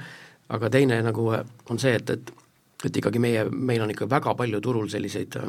aga 0.57 0.71
teine 0.73 1.00
nagu 1.04 1.28
äh, 1.37 1.45
on 1.71 1.80
see, 1.80 1.97
et, 1.99 2.16
et 2.16 2.35
et 2.87 2.95
ikkagi 2.95 3.18
meie, 3.18 3.40
meil 3.50 3.83
on 3.83 3.90
ikka 3.90 4.07
väga 4.07 4.37
palju 4.38 4.61
turul 4.62 4.87
selliseid 4.90 5.37
äh, 5.40 5.49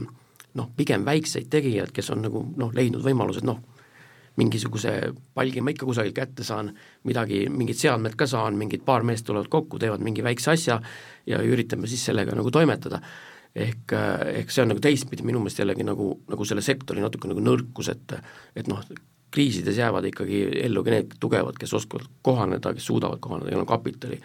noh, 0.58 0.69
pigem 0.77 1.03
väikseid 1.05 1.50
tegijaid, 1.53 1.91
kes 1.93 2.10
on 2.13 2.24
nagu 2.25 2.41
noh, 2.58 2.72
leidnud 2.74 3.03
võimalused 3.05 3.46
noh, 3.46 3.60
mingisuguse 4.39 4.93
palgi 5.36 5.62
ma 5.62 5.74
ikka 5.74 5.88
kusagilt 5.88 6.15
kätte 6.17 6.46
saan, 6.48 6.72
midagi, 7.08 7.43
mingid 7.51 7.77
seadmed 7.77 8.15
ka 8.17 8.27
saan, 8.29 8.58
mingid 8.58 8.86
paar 8.88 9.05
meest 9.05 9.27
tulevad 9.27 9.50
kokku, 9.51 9.79
teevad 9.81 10.03
mingi 10.05 10.24
väikse 10.25 10.53
asja 10.55 10.79
ja 11.27 11.41
üritame 11.43 11.89
siis 11.91 12.05
sellega 12.10 12.36
nagu 12.38 12.51
toimetada. 12.53 13.01
Ehk, 13.56 13.94
äh, 13.94 14.25
ehk 14.41 14.51
see 14.53 14.63
on 14.63 14.74
nagu 14.74 14.84
teistpidi 14.84 15.25
minu 15.25 15.41
meelest 15.44 15.62
jällegi 15.63 15.86
nagu, 15.88 16.12
nagu 16.29 16.46
selle 16.46 16.63
sektori 16.65 17.01
natuke 17.03 17.32
nagu 17.32 17.44
nõrkus, 17.44 17.91
et 17.94 18.18
et 18.56 18.68
noh, 18.70 18.84
kriisides 19.32 19.77
jäävad 19.77 20.10
ikkagi 20.10 20.44
ellu 20.65 20.84
ka 20.84 20.94
need 20.94 21.18
tugevad, 21.22 21.58
kes 21.60 21.74
oskavad 21.77 22.08
kohaneda, 22.25 22.74
kes 22.74 22.88
suudavad 22.89 23.22
kohaneda, 23.22 23.51
kellel 23.51 23.65
on 23.65 23.70
kapitali 23.70 24.20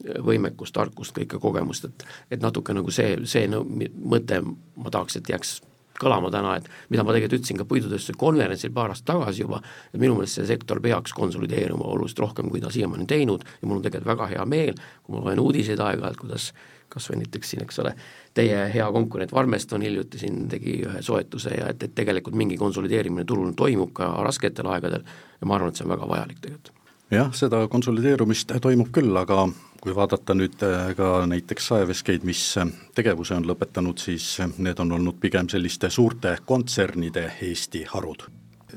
võimekust, 0.00 0.74
tarkust, 0.74 1.14
kõike 1.16 1.40
kogemust, 1.40 1.84
et 1.84 2.06
et 2.36 2.42
natuke 2.42 2.74
nagu 2.74 2.90
see, 2.90 3.18
see 3.28 3.46
no, 3.50 3.64
mõte 3.64 4.40
ma 4.42 4.90
tahaks, 4.90 5.20
et 5.20 5.28
jääks 5.28 5.58
kõlama 6.00 6.30
täna, 6.32 6.56
et 6.56 6.68
mida 6.88 7.04
ma 7.04 7.12
tegelikult 7.12 7.42
ütlesin 7.42 7.58
ka 7.60 7.66
puidutööstuse 7.68 8.16
konverentsil 8.18 8.72
paar 8.72 8.94
aastat 8.94 9.10
tagasi 9.12 9.44
juba, 9.44 9.60
et 9.92 10.00
minu 10.00 10.16
meelest 10.16 10.38
see 10.38 10.48
sektor 10.48 10.80
peaks 10.80 11.12
konsolideeruma 11.16 11.84
oluliselt 11.92 12.24
rohkem, 12.24 12.48
kui 12.52 12.62
ta 12.62 12.72
siiamaani 12.72 13.06
teinud. 13.10 13.44
Ja 13.60 13.68
mul 13.68 13.80
on 13.80 13.84
tegelikult 13.84 14.14
väga 14.14 14.30
hea 14.34 14.46
meel, 14.48 14.78
kui 15.04 15.16
ma 15.16 15.26
loen 15.26 15.42
uudiseid 15.42 15.82
aeg-ajalt, 15.84 16.20
kuidas 16.22 16.50
kas 16.90 17.06
või 17.10 17.22
näiteks 17.22 17.54
siin, 17.54 17.62
eks 17.64 17.80
ole, 17.82 17.94
teie 18.34 18.58
hea 18.74 18.90
konkurent 18.92 19.32
Varmeston 19.32 19.86
hiljuti 19.86 20.20
siin 20.20 20.44
tegi 20.50 20.80
ühe 20.88 21.02
soetuse 21.02 21.54
ja 21.56 21.70
et, 21.72 21.82
et 21.86 21.94
tegelikult 21.94 22.36
mingi 22.36 22.58
konsolideerimine 22.60 23.24
turul 23.24 23.54
toimub 23.56 23.94
ka 23.96 24.12
rasketel 24.26 24.68
aegadel 24.74 25.06
ja 25.06 25.48
ma 25.48 25.56
arvan, 25.56 25.72
et 25.72 25.80
see 25.80 25.88
on 25.88 25.94
väga 25.94 26.08
vajalik 26.10 26.44
tegelikult. 26.44 26.76
jah, 27.10 27.34
seda 27.34 27.64
konsolideerumist 27.70 28.54
toimub 28.62 28.92
küll, 28.94 29.16
aga 29.16 29.46
kui 29.80 29.94
vaadata 29.96 30.36
nüüd 30.36 30.60
äh, 30.64 30.92
ka 30.96 31.24
näiteks 31.28 31.70
saeveskeid, 31.72 32.24
mis 32.28 32.42
äh, 32.60 32.68
tegevuse 32.96 33.36
on 33.38 33.48
lõpetanud, 33.48 34.00
siis 34.00 34.26
äh, 34.44 34.52
need 34.60 34.80
on 34.82 34.92
olnud 34.98 35.16
pigem 35.22 35.48
selliste 35.48 35.90
suurte 35.90 36.36
kontsernide 36.46 37.30
Eesti 37.48 37.86
harud. 37.94 38.28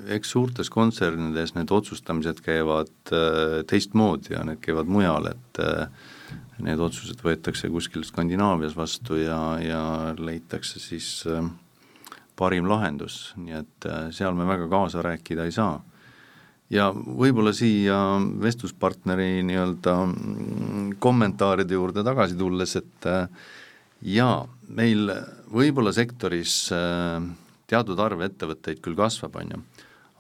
eks 0.09 0.31
suurtes 0.33 0.69
kontsernides 0.73 1.53
need 1.53 1.69
otsustamised 1.71 2.39
käivad 2.41 3.11
teistmoodi 3.69 4.33
ja 4.33 4.41
need 4.43 4.57
käivad 4.63 4.89
mujal, 4.89 5.27
et 5.29 5.59
need 6.61 6.79
otsused 6.79 7.21
võetakse 7.23 7.69
kuskil 7.73 8.03
Skandinaavias 8.05 8.75
vastu 8.77 9.17
ja, 9.17 9.39
ja 9.63 9.81
leitakse 10.19 10.81
siis 10.81 11.25
parim 12.37 12.67
lahendus, 12.69 13.33
nii 13.37 13.57
et 13.57 13.87
seal 14.13 14.37
me 14.37 14.45
väga 14.49 14.67
kaasa 14.69 15.01
rääkida 15.05 15.47
ei 15.47 15.55
saa. 15.55 15.79
Ja 16.73 16.89
võib-olla 16.93 17.51
siia 17.53 17.97
vestluspartneri 18.41 19.43
nii-öelda 19.45 19.93
mm, 20.07 20.87
kommentaaride 21.03 21.75
juurde 21.75 22.03
tagasi 22.05 22.37
tulles, 22.39 22.73
et 22.79 23.07
äh, 23.09 23.27
jaa, 24.15 24.45
meil 24.73 25.11
võib-olla 25.53 25.93
sektoris 25.93 26.55
äh, 26.73 27.19
teatud 27.69 27.99
arv 28.01 28.23
ettevõtteid 28.25 28.81
küll 28.83 28.97
kasvab, 28.97 29.37
on 29.41 29.53
ju, 29.53 29.61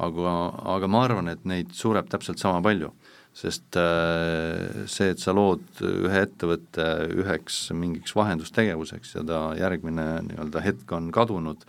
aga, 0.05 0.35
aga 0.75 0.91
ma 0.91 1.03
arvan, 1.07 1.31
et 1.33 1.47
neid 1.49 1.73
sureb 1.77 2.11
täpselt 2.11 2.43
sama 2.43 2.61
palju, 2.65 2.91
sest 3.33 3.77
äh, 3.81 4.85
see, 4.85 5.09
et 5.13 5.21
sa 5.21 5.33
lood 5.33 5.81
ühe 5.81 6.19
ettevõtte 6.21 6.85
üheks 7.17 7.65
mingiks 7.73 8.13
vahendustegevuseks 8.15 9.15
ja 9.17 9.23
ta 9.25 9.39
järgmine 9.57 10.07
nii-öelda 10.27 10.61
hetk 10.61 10.93
on 10.93 11.09
kadunud, 11.13 11.65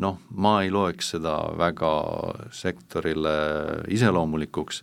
noh, 0.00 0.20
ma 0.30 0.60
ei 0.64 0.72
loeks 0.72 1.12
seda 1.16 1.36
väga 1.58 1.92
sektorile 2.56 3.36
iseloomulikuks, 3.92 4.80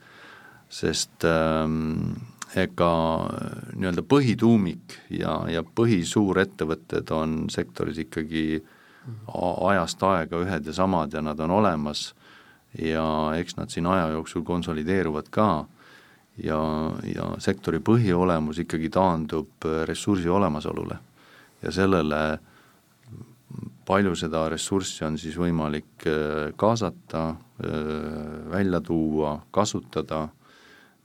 sest 0.74 1.26
ähm, 1.30 2.14
ega 2.58 2.94
nii-öelda 3.74 4.06
põhituumik 4.06 5.00
ja, 5.10 5.40
ja 5.50 5.66
põhisuurettevõtted 5.66 7.10
on 7.14 7.48
sektoris 7.54 8.00
ikkagi 8.06 8.62
ajast 9.34 10.04
aega 10.08 10.40
ühed 10.46 10.70
ja 10.70 10.76
samad 10.76 11.14
ja 11.14 11.22
nad 11.26 11.40
on 11.44 11.52
olemas 11.52 12.12
ja 12.78 13.06
eks 13.38 13.58
nad 13.58 13.74
siin 13.74 13.90
aja 13.90 14.14
jooksul 14.14 14.46
konsolideeruvad 14.48 15.30
ka 15.34 15.66
ja, 16.38 16.60
ja 17.06 17.28
sektori 17.44 17.80
põhiolemus 17.80 18.64
ikkagi 18.64 18.90
taandub 18.90 19.68
ressursi 19.86 20.30
olemasolule. 20.30 20.98
Ja 21.64 21.72
sellele 21.72 22.24
äh, 22.34 22.40
palju 23.86 24.16
seda 24.18 24.46
ressurssi 24.52 25.04
on 25.08 25.18
siis 25.20 25.36
võimalik 25.40 26.08
äh, 26.08 26.52
kaasata, 26.60 27.24
äh, 27.64 27.76
välja 28.52 28.82
tuua, 28.84 29.38
kasutada, 29.54 30.28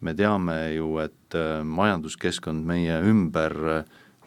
me 0.00 0.14
teame 0.14 0.58
ju, 0.76 0.94
et 1.02 1.38
äh, 1.38 1.60
majanduskeskkond 1.64 2.66
meie 2.68 3.00
ümber 3.10 3.56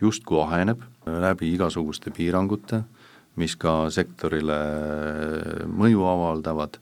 justkui 0.02 0.42
aheneb 0.44 0.84
läbi 1.06 1.54
igasuguste 1.56 2.14
piirangute, 2.14 2.84
mis 3.40 3.56
ka 3.56 3.86
sektorile 3.94 4.60
mõju 5.72 6.06
avaldavad, 6.10 6.78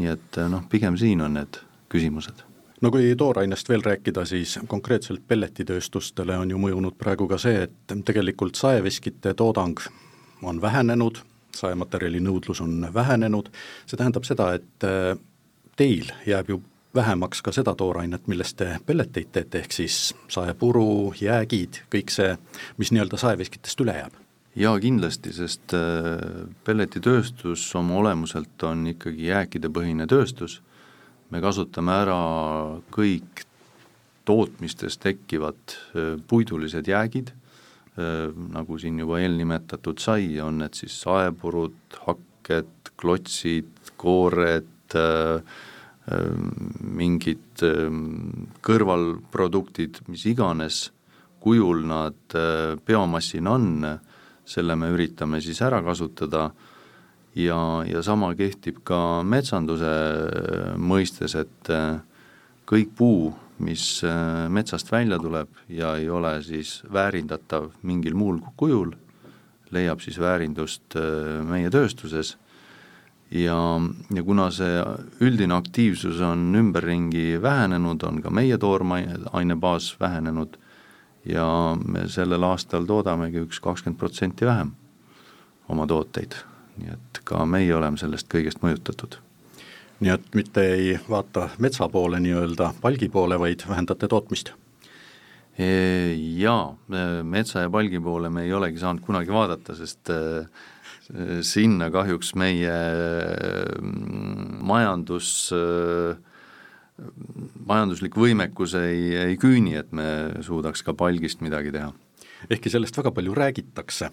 nii 0.00 0.12
et 0.14 0.42
noh, 0.50 0.64
pigem 0.72 0.96
siin 0.98 1.22
on 1.26 1.36
need 1.36 1.60
küsimused 1.92 2.45
no 2.82 2.90
kui 2.90 3.14
toorainest 3.18 3.68
veel 3.68 3.84
rääkida, 3.84 4.24
siis 4.24 4.58
konkreetselt 4.68 5.22
pelletitööstustele 5.28 6.38
on 6.38 6.50
ju 6.50 6.60
mõjunud 6.60 6.98
praegu 6.98 7.28
ka 7.28 7.38
see, 7.40 7.66
et 7.66 7.96
tegelikult 8.04 8.58
saeveskite 8.58 9.34
toodang 9.34 9.80
on 10.42 10.60
vähenenud, 10.60 11.22
saematerjali 11.56 12.20
nõudlus 12.20 12.60
on 12.60 12.88
vähenenud, 12.94 13.50
see 13.86 13.96
tähendab 13.96 14.28
seda, 14.28 14.52
et 14.58 14.84
äh, 14.84 15.14
teil 15.76 16.12
jääb 16.26 16.52
ju 16.52 16.60
vähemaks 16.96 17.42
ka 17.44 17.52
seda 17.52 17.74
toorainet, 17.76 18.28
millest 18.28 18.56
te 18.60 18.76
pelleteid 18.86 19.32
teete, 19.32 19.64
ehk 19.64 19.74
siis 19.76 20.14
saepuru, 20.32 21.14
jäägid, 21.20 21.82
kõik 21.92 22.12
see, 22.12 22.36
mis 22.80 22.92
nii-öelda 22.92 23.20
saeveskitest 23.20 23.84
üle 23.84 23.98
jääb? 24.02 24.22
jaa, 24.56 24.78
kindlasti, 24.80 25.34
sest 25.36 25.74
äh, 25.76 26.46
pelletitööstus 26.64 27.66
oma 27.76 27.98
olemuselt 28.00 28.62
on 28.64 28.86
ikkagi 28.94 29.28
jääkidepõhine 29.28 30.06
tööstus, 30.08 30.62
me 31.30 31.42
kasutame 31.42 31.94
ära 32.04 32.20
kõik 32.94 33.44
tootmistes 34.26 34.98
tekkivad 35.02 35.76
puidulised 36.28 36.88
jäägid, 36.90 37.30
nagu 38.52 38.78
siin 38.80 38.98
juba 39.00 39.20
eelnimetatud 39.22 40.02
sai, 40.02 40.34
on 40.42 40.60
need 40.60 40.76
siis 40.76 40.96
saepurud, 41.04 41.78
hakked, 42.06 42.92
klotsid, 42.98 43.70
koored, 43.96 44.98
mingid 46.96 47.64
kõrvalproduktid, 48.66 50.02
mis 50.10 50.26
iganes 50.30 50.84
kujul 51.42 51.82
nad 51.88 52.36
biomassina 52.86 53.54
on, 53.54 53.86
selle 54.46 54.76
me 54.78 54.90
üritame 54.94 55.40
siis 55.42 55.62
ära 55.66 55.80
kasutada 55.82 56.50
ja, 57.36 57.60
ja 57.86 58.02
sama 58.02 58.32
kehtib 58.34 58.82
ka 58.84 59.22
metsanduse 59.22 59.92
mõistes, 60.80 61.36
et 61.38 61.72
kõik 62.66 62.94
puu, 62.98 63.30
mis 63.62 64.02
äh, 64.04 64.46
metsast 64.52 64.90
välja 64.92 65.18
tuleb 65.22 65.48
ja 65.72 65.94
ei 65.96 66.10
ole 66.10 66.34
siis 66.44 66.80
väärindatav 66.92 67.70
mingil 67.86 68.16
muul 68.18 68.40
kujul, 68.56 68.92
leiab 69.72 70.02
siis 70.04 70.18
väärindust 70.20 70.98
äh, 70.98 71.40
meie 71.46 71.70
tööstuses. 71.72 72.36
Ja, 73.30 73.56
ja 74.14 74.22
kuna 74.22 74.50
see 74.54 74.82
üldine 75.24 75.56
aktiivsus 75.56 76.20
on 76.22 76.44
ümberringi 76.54 77.40
vähenenud, 77.42 78.04
on 78.06 78.20
ka 78.22 78.30
meie 78.30 78.58
toormaine 78.58 79.56
baas 79.58 79.96
vähenenud 79.98 80.54
ja 81.26 81.46
me 81.74 82.04
sellel 82.06 82.46
aastal 82.46 82.86
toodamegi 82.86 83.42
üks 83.42 83.58
kakskümmend 83.64 83.98
protsenti 83.98 84.46
vähem 84.46 84.70
oma 85.68 85.88
tooteid, 85.90 86.36
nii 86.76 86.92
et 86.92 87.22
ka 87.24 87.44
meie 87.48 87.74
oleme 87.74 87.98
sellest 88.00 88.28
kõigest 88.32 88.62
mõjutatud 88.64 89.18
nii 90.00 90.12
et 90.12 90.28
mitte 90.36 90.62
ei 90.74 90.94
vaata 91.08 91.48
metsa 91.62 91.88
poole 91.88 92.20
nii-öelda 92.20 92.72
palgi 92.82 93.08
poole, 93.12 93.38
vaid 93.40 93.64
vähendate 93.68 94.08
tootmist? 94.12 94.52
Jaa, 95.56 96.64
metsa 97.24 97.64
ja 97.64 97.70
palgi 97.72 98.00
poole 98.04 98.28
me 98.28 98.44
ei 98.44 98.52
olegi 98.52 98.82
saanud 98.82 99.00
kunagi 99.06 99.32
vaadata, 99.32 99.72
sest 99.78 100.12
äh, 100.12 100.44
sinna 101.40 101.88
kahjuks 101.94 102.34
meie 102.36 102.74
mm, 103.80 104.58
majandus, 104.68 105.30
majanduslik 107.64 108.20
võimekus 108.20 108.76
ei, 108.82 109.14
ei 109.16 109.40
küüni, 109.40 109.78
et 109.80 109.96
me 109.96 110.08
suudaks 110.44 110.84
ka 110.84 110.92
palgist 110.92 111.40
midagi 111.44 111.72
teha. 111.72 111.92
ehkki 112.50 112.70
sellest 112.70 112.96
väga 113.00 113.14
palju 113.16 113.34
räägitakse 113.34 114.10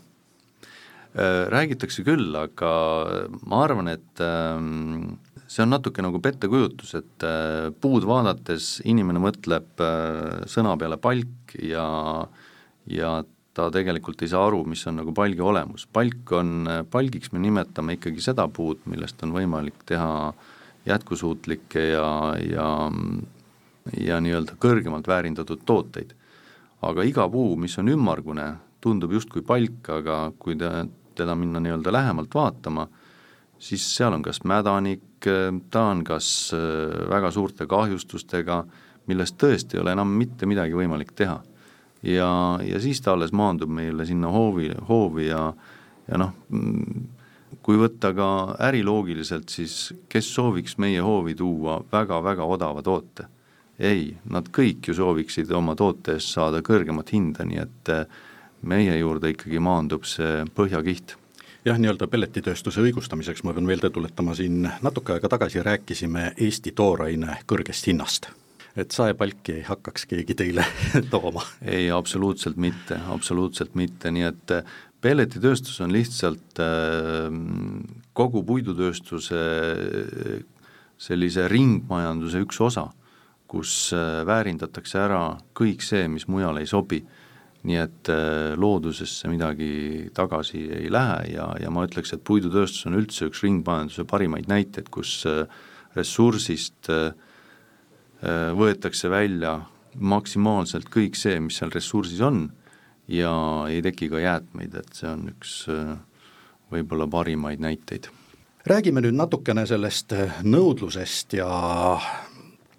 räägitakse 1.13 2.01
küll, 2.07 2.31
aga 2.33 2.71
ma 3.45 3.59
arvan, 3.67 3.91
et 3.91 4.21
ähm, 4.25 5.19
see 5.45 5.61
on 5.61 5.73
natuke 5.73 6.01
nagu 6.01 6.21
pettekujutus, 6.23 6.95
et 6.97 7.25
äh, 7.27 7.69
puud 7.81 8.07
vaadates 8.09 8.79
inimene 8.89 9.21
mõtleb 9.21 9.83
äh, 9.83 10.47
sõna 10.49 10.73
peale 10.81 10.97
palk 11.01 11.53
ja, 11.61 11.85
ja 12.89 13.13
ta 13.53 13.67
tegelikult 13.73 14.23
ei 14.25 14.31
saa 14.31 14.47
aru, 14.47 14.63
mis 14.65 14.81
on 14.89 14.97
nagu 15.01 15.13
palgi 15.13 15.43
olemus. 15.45 15.85
palk 15.85 16.33
on, 16.33 16.65
palgiks 16.89 17.31
me 17.33 17.43
nimetame 17.43 17.99
ikkagi 17.99 18.23
seda 18.23 18.47
puud, 18.49 18.81
millest 18.89 19.21
on 19.25 19.35
võimalik 19.35 19.85
teha 19.89 20.33
jätkusuutlikke 20.89 21.85
ja, 21.93 22.09
ja, 22.41 22.67
ja 24.01 24.19
nii-öelda 24.23 24.57
kõrgemalt 24.59 25.07
väärindatud 25.07 25.61
tooteid. 25.65 26.15
aga 26.83 27.05
iga 27.07 27.29
puu, 27.31 27.53
mis 27.55 27.77
on 27.79 27.93
ümmargune, 27.93 28.49
tundub 28.83 29.13
justkui 29.15 29.45
palk, 29.45 29.85
aga 29.87 30.17
kui 30.39 30.57
te, 30.59 30.71
teda 31.15 31.35
minna 31.35 31.61
nii-öelda 31.63 31.93
lähemalt 31.93 32.35
vaatama, 32.35 32.87
siis 33.59 33.85
seal 33.95 34.13
on 34.13 34.23
kas 34.25 34.43
mädanik, 34.43 35.27
ta 35.71 35.85
on 35.91 36.03
kas 36.03 36.51
äh, 36.55 37.09
väga 37.09 37.31
suurte 37.31 37.67
kahjustustega, 37.69 38.63
millest 39.07 39.37
tõesti 39.39 39.77
ei 39.77 39.83
ole 39.83 39.95
enam 39.95 40.13
mitte 40.17 40.47
midagi 40.47 40.75
võimalik 40.75 41.11
teha. 41.15 41.41
ja, 42.03 42.59
ja 42.63 42.79
siis 42.79 43.01
ta 43.01 43.13
alles 43.13 43.31
maandub 43.31 43.69
meile 43.69 44.05
sinna 44.05 44.31
hoovi, 44.31 44.71
hoovi 44.89 45.27
ja, 45.27 45.53
ja 46.07 46.19
noh, 46.19 46.33
mm, 46.49 47.05
kui 47.63 47.77
võtta 47.79 48.11
ka 48.15 48.27
äriloogiliselt, 48.67 49.49
siis 49.49 49.93
kes 50.09 50.27
sooviks 50.35 50.77
meie 50.77 51.01
hoovi 51.01 51.35
tuua 51.35 51.79
väga-väga 51.91 52.43
odava 52.43 52.83
toote? 52.83 53.29
ei, 53.79 54.13
nad 54.29 54.47
kõik 54.53 54.87
ju 54.87 54.93
sooviksid 54.93 55.51
oma 55.51 55.73
toote 55.75 56.13
eest 56.17 56.35
saada 56.35 56.61
kõrgemat 56.61 57.09
hinda, 57.09 57.45
nii 57.47 57.61
et 57.63 57.89
äh, 57.89 58.21
meie 58.63 58.95
juurde 58.97 59.33
ikkagi 59.33 59.59
maandub 59.63 60.07
see 60.07 60.43
põhjakiht. 60.55 61.17
Jah, 61.63 61.77
nii-öelda 61.79 62.09
pelletitööstuse 62.11 62.81
õigustamiseks 62.83 63.45
ma 63.47 63.53
pean 63.55 63.67
meelde 63.67 63.87
tuletama, 63.93 64.35
siin 64.35 64.65
natuke 64.83 65.15
aega 65.15 65.29
tagasi 65.31 65.63
rääkisime 65.63 66.33
Eesti 66.35 66.73
tooraine 66.75 67.37
kõrgest 67.47 67.87
hinnast. 67.87 68.27
Et 68.75 68.91
saepalki 68.91 69.59
ei 69.59 69.63
hakkaks 69.67 70.07
keegi 70.09 70.35
teile 70.35 70.65
tooma? 71.13 71.45
ei, 71.61 71.91
absoluutselt 71.93 72.57
mitte, 72.57 72.97
absoluutselt 73.15 73.77
mitte, 73.79 74.11
nii 74.11 74.25
et 74.27 74.55
äh, 74.55 74.73
pelletitööstus 75.03 75.79
on 75.85 75.93
lihtsalt 75.93 76.59
äh, 76.63 77.29
kogu 78.17 78.43
puidutööstuse 78.43 79.39
äh, 79.39 80.43
sellise 80.97 81.47
ringmajanduse 81.51 82.43
üks 82.43 82.59
osa, 82.63 82.89
kus 83.47 83.93
väärindatakse 84.25 84.97
ära 84.97 85.23
kõik 85.53 85.83
see, 85.85 86.07
mis 86.09 86.25
mujale 86.31 86.63
ei 86.63 86.69
sobi 86.69 87.03
nii 87.63 87.79
et 87.79 88.09
äh, 88.11 88.53
loodusesse 88.59 89.29
midagi 89.31 90.09
tagasi 90.15 90.65
ei 90.81 90.89
lähe 90.91 91.33
ja, 91.33 91.47
ja 91.63 91.71
ma 91.71 91.85
ütleks, 91.87 92.11
et 92.15 92.23
puidutööstus 92.27 92.89
on 92.89 92.97
üldse 92.99 93.29
üks 93.29 93.43
ringmajanduse 93.45 94.03
parimaid 94.09 94.49
näiteid, 94.51 94.89
kus 94.91 95.21
äh, 95.29 95.45
ressursist 95.95 96.91
äh, 96.91 97.13
võetakse 98.55 99.11
välja 99.11 99.57
maksimaalselt 99.99 100.87
kõik 100.91 101.17
see, 101.19 101.37
mis 101.43 101.59
seal 101.59 101.71
ressursis 101.73 102.21
on 102.23 102.45
ja 103.11 103.33
ei 103.67 103.81
teki 103.83 104.07
ka 104.11 104.21
jäätmeid, 104.23 104.77
et 104.79 104.95
see 104.95 105.09
on 105.11 105.25
üks 105.33 105.57
võib-olla 106.71 107.07
parimaid 107.11 107.59
näiteid. 107.59 108.07
räägime 108.65 109.03
nüüd 109.03 109.19
natukene 109.19 109.67
sellest 109.67 110.15
nõudlusest 110.47 111.35
ja 111.35 111.49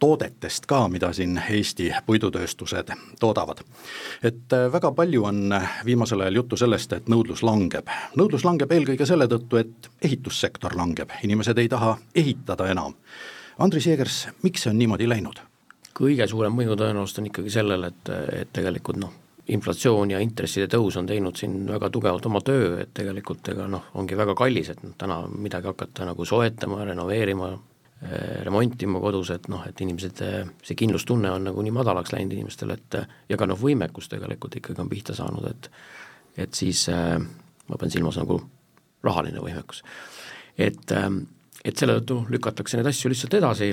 toodetest 0.04 0.66
ka, 0.68 0.82
mida 0.92 1.08
siin 1.16 1.38
Eesti 1.50 1.88
puidutööstused 2.06 2.90
toodavad. 3.20 3.62
et 4.22 4.52
äh, 4.52 4.66
väga 4.72 4.90
palju 4.92 5.24
on 5.24 5.54
viimasel 5.84 6.20
ajal 6.20 6.42
juttu 6.42 6.56
sellest, 6.60 6.92
et 6.92 7.08
nõudlus 7.08 7.42
langeb. 7.42 7.88
nõudlus 8.16 8.44
langeb 8.44 8.72
eelkõige 8.72 9.06
selle 9.06 9.28
tõttu, 9.32 9.56
et 9.56 9.88
ehitussektor 10.02 10.76
langeb, 10.76 11.08
inimesed 11.22 11.58
ei 11.58 11.68
taha 11.72 11.96
ehitada 12.14 12.68
enam. 12.68 12.92
Andris 13.58 13.86
Jeegers, 13.86 14.28
miks 14.42 14.66
see 14.66 14.74
on 14.74 14.78
niimoodi 14.78 15.08
läinud? 15.08 15.40
kõige 15.94 16.28
suurem 16.28 16.52
mõju 16.52 16.76
tõenäoliselt 16.76 17.22
on 17.22 17.32
ikkagi 17.32 17.50
sellel, 17.56 17.84
et, 17.88 18.08
et 18.42 18.48
tegelikult 18.52 18.98
noh, 19.00 19.12
inflatsioon 19.48 20.10
ja 20.10 20.20
intresside 20.20 20.66
tõus 20.68 20.98
on 21.00 21.06
teinud 21.06 21.36
siin 21.38 21.62
väga 21.68 21.88
tugevalt 21.90 22.26
oma 22.26 22.44
töö, 22.44 22.80
et 22.82 22.90
tegelikult 22.92 23.48
ega 23.54 23.68
noh, 23.70 23.92
ongi 23.94 24.18
väga 24.18 24.34
kallis, 24.36 24.74
et 24.74 24.82
noh, 24.82 24.98
täna 24.98 25.22
midagi 25.30 25.70
hakata 25.70 26.10
nagu 26.10 26.26
soetama, 26.28 26.84
renoveerima, 26.90 27.54
Äh, 27.54 27.73
remontima 28.44 29.00
kodus, 29.00 29.30
et 29.34 29.48
noh, 29.48 29.62
et 29.68 29.80
inimesed, 29.80 30.22
äh, 30.24 30.48
see 30.64 30.76
kindlustunne 30.78 31.30
on 31.32 31.48
nagu 31.48 31.62
nii 31.64 31.74
madalaks 31.74 32.12
läinud 32.14 32.34
inimestel, 32.36 32.74
et 32.76 32.98
äh, 32.98 33.06
ja 33.28 33.38
ka 33.40 33.48
noh, 33.48 33.58
võimekus 33.60 34.10
tegelikult 34.12 34.58
ikkagi 34.60 34.84
on 34.84 34.90
pihta 34.90 35.16
saanud, 35.16 35.48
et 35.50 35.70
et 36.34 36.50
siis 36.50 36.88
ma 36.90 37.76
pean 37.78 37.92
silmas 37.94 38.16
nagu 38.18 38.40
rahaline 39.06 39.38
võimekus. 39.38 39.84
et 40.58 40.90
et 41.64 41.76
selle 41.78 41.94
tõttu 42.00 42.24
lükatakse 42.28 42.76
neid 42.76 42.88
asju 42.90 43.12
lihtsalt 43.12 43.34
edasi 43.38 43.68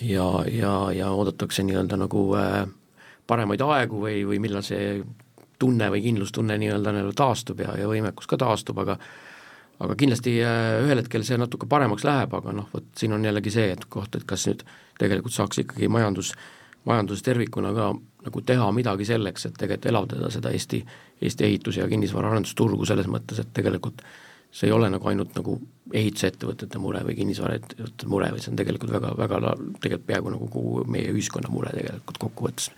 ja, 0.00 0.28
ja, 0.48 0.72
ja 0.92 1.10
oodatakse 1.12 1.62
nii-öelda 1.62 1.98
nagu 2.00 2.22
paremaid 3.26 3.60
aegu 3.60 4.00
või, 4.00 4.24
või 4.24 4.40
millal 4.40 4.64
see 4.64 5.02
tunne 5.58 5.90
või 5.92 6.00
kindlustunne 6.02 6.56
nii-öelda 6.58 6.94
nii-öelda 6.96 7.14
taastub 7.18 7.60
ja, 7.60 7.76
ja 7.76 7.88
võimekus 7.90 8.26
ka 8.30 8.38
taastub, 8.40 8.80
aga 8.80 8.96
aga 9.78 9.96
kindlasti 9.98 10.36
äh, 10.42 10.82
ühel 10.84 11.02
hetkel 11.02 11.24
see 11.26 11.38
natuke 11.38 11.68
paremaks 11.70 12.06
läheb, 12.06 12.34
aga 12.34 12.54
noh, 12.54 12.68
vot 12.72 12.86
siin 12.98 13.14
on 13.14 13.24
jällegi 13.24 13.52
see, 13.54 13.72
et 13.74 13.84
koht, 13.90 14.16
et 14.18 14.26
kas 14.28 14.48
nüüd 14.50 14.64
tegelikult 14.98 15.34
saaks 15.34 15.62
ikkagi 15.62 15.90
majandus, 15.92 16.32
majanduses 16.88 17.22
tervikuna 17.26 17.72
ka 17.76 17.92
nagu 18.26 18.42
teha 18.44 18.70
midagi 18.74 19.06
selleks, 19.08 19.46
et 19.46 19.58
tegelikult 19.58 19.90
elavdada 19.92 20.30
seda 20.34 20.50
Eesti, 20.54 20.82
Eesti 21.22 21.46
ehitus- 21.46 21.78
ja 21.78 21.86
kinnisvaraarendusturgu 21.90 22.88
selles 22.88 23.06
mõttes, 23.10 23.38
et 23.40 23.52
tegelikult 23.54 24.02
see 24.50 24.66
ei 24.70 24.72
ole 24.72 24.88
nagu 24.90 25.08
ainult 25.10 25.34
nagu 25.36 25.58
ehitusettevõtete 25.92 26.80
mure 26.80 27.02
või 27.04 27.14
kinnisvaraettevõtete 27.18 28.08
mure, 28.08 28.30
vaid 28.32 28.42
see 28.42 28.52
on 28.52 28.58
tegelikult 28.58 28.94
väga, 28.96 29.12
väga 29.18 29.40
tegelikult 29.82 30.06
peaaegu 30.08 30.32
nagu 30.34 30.48
kogu 30.52 30.84
meie 30.88 31.12
ühiskonna 31.12 31.52
mure 31.52 31.72
tegelikult 31.76 32.20
kokkuvõttes. 32.24 32.70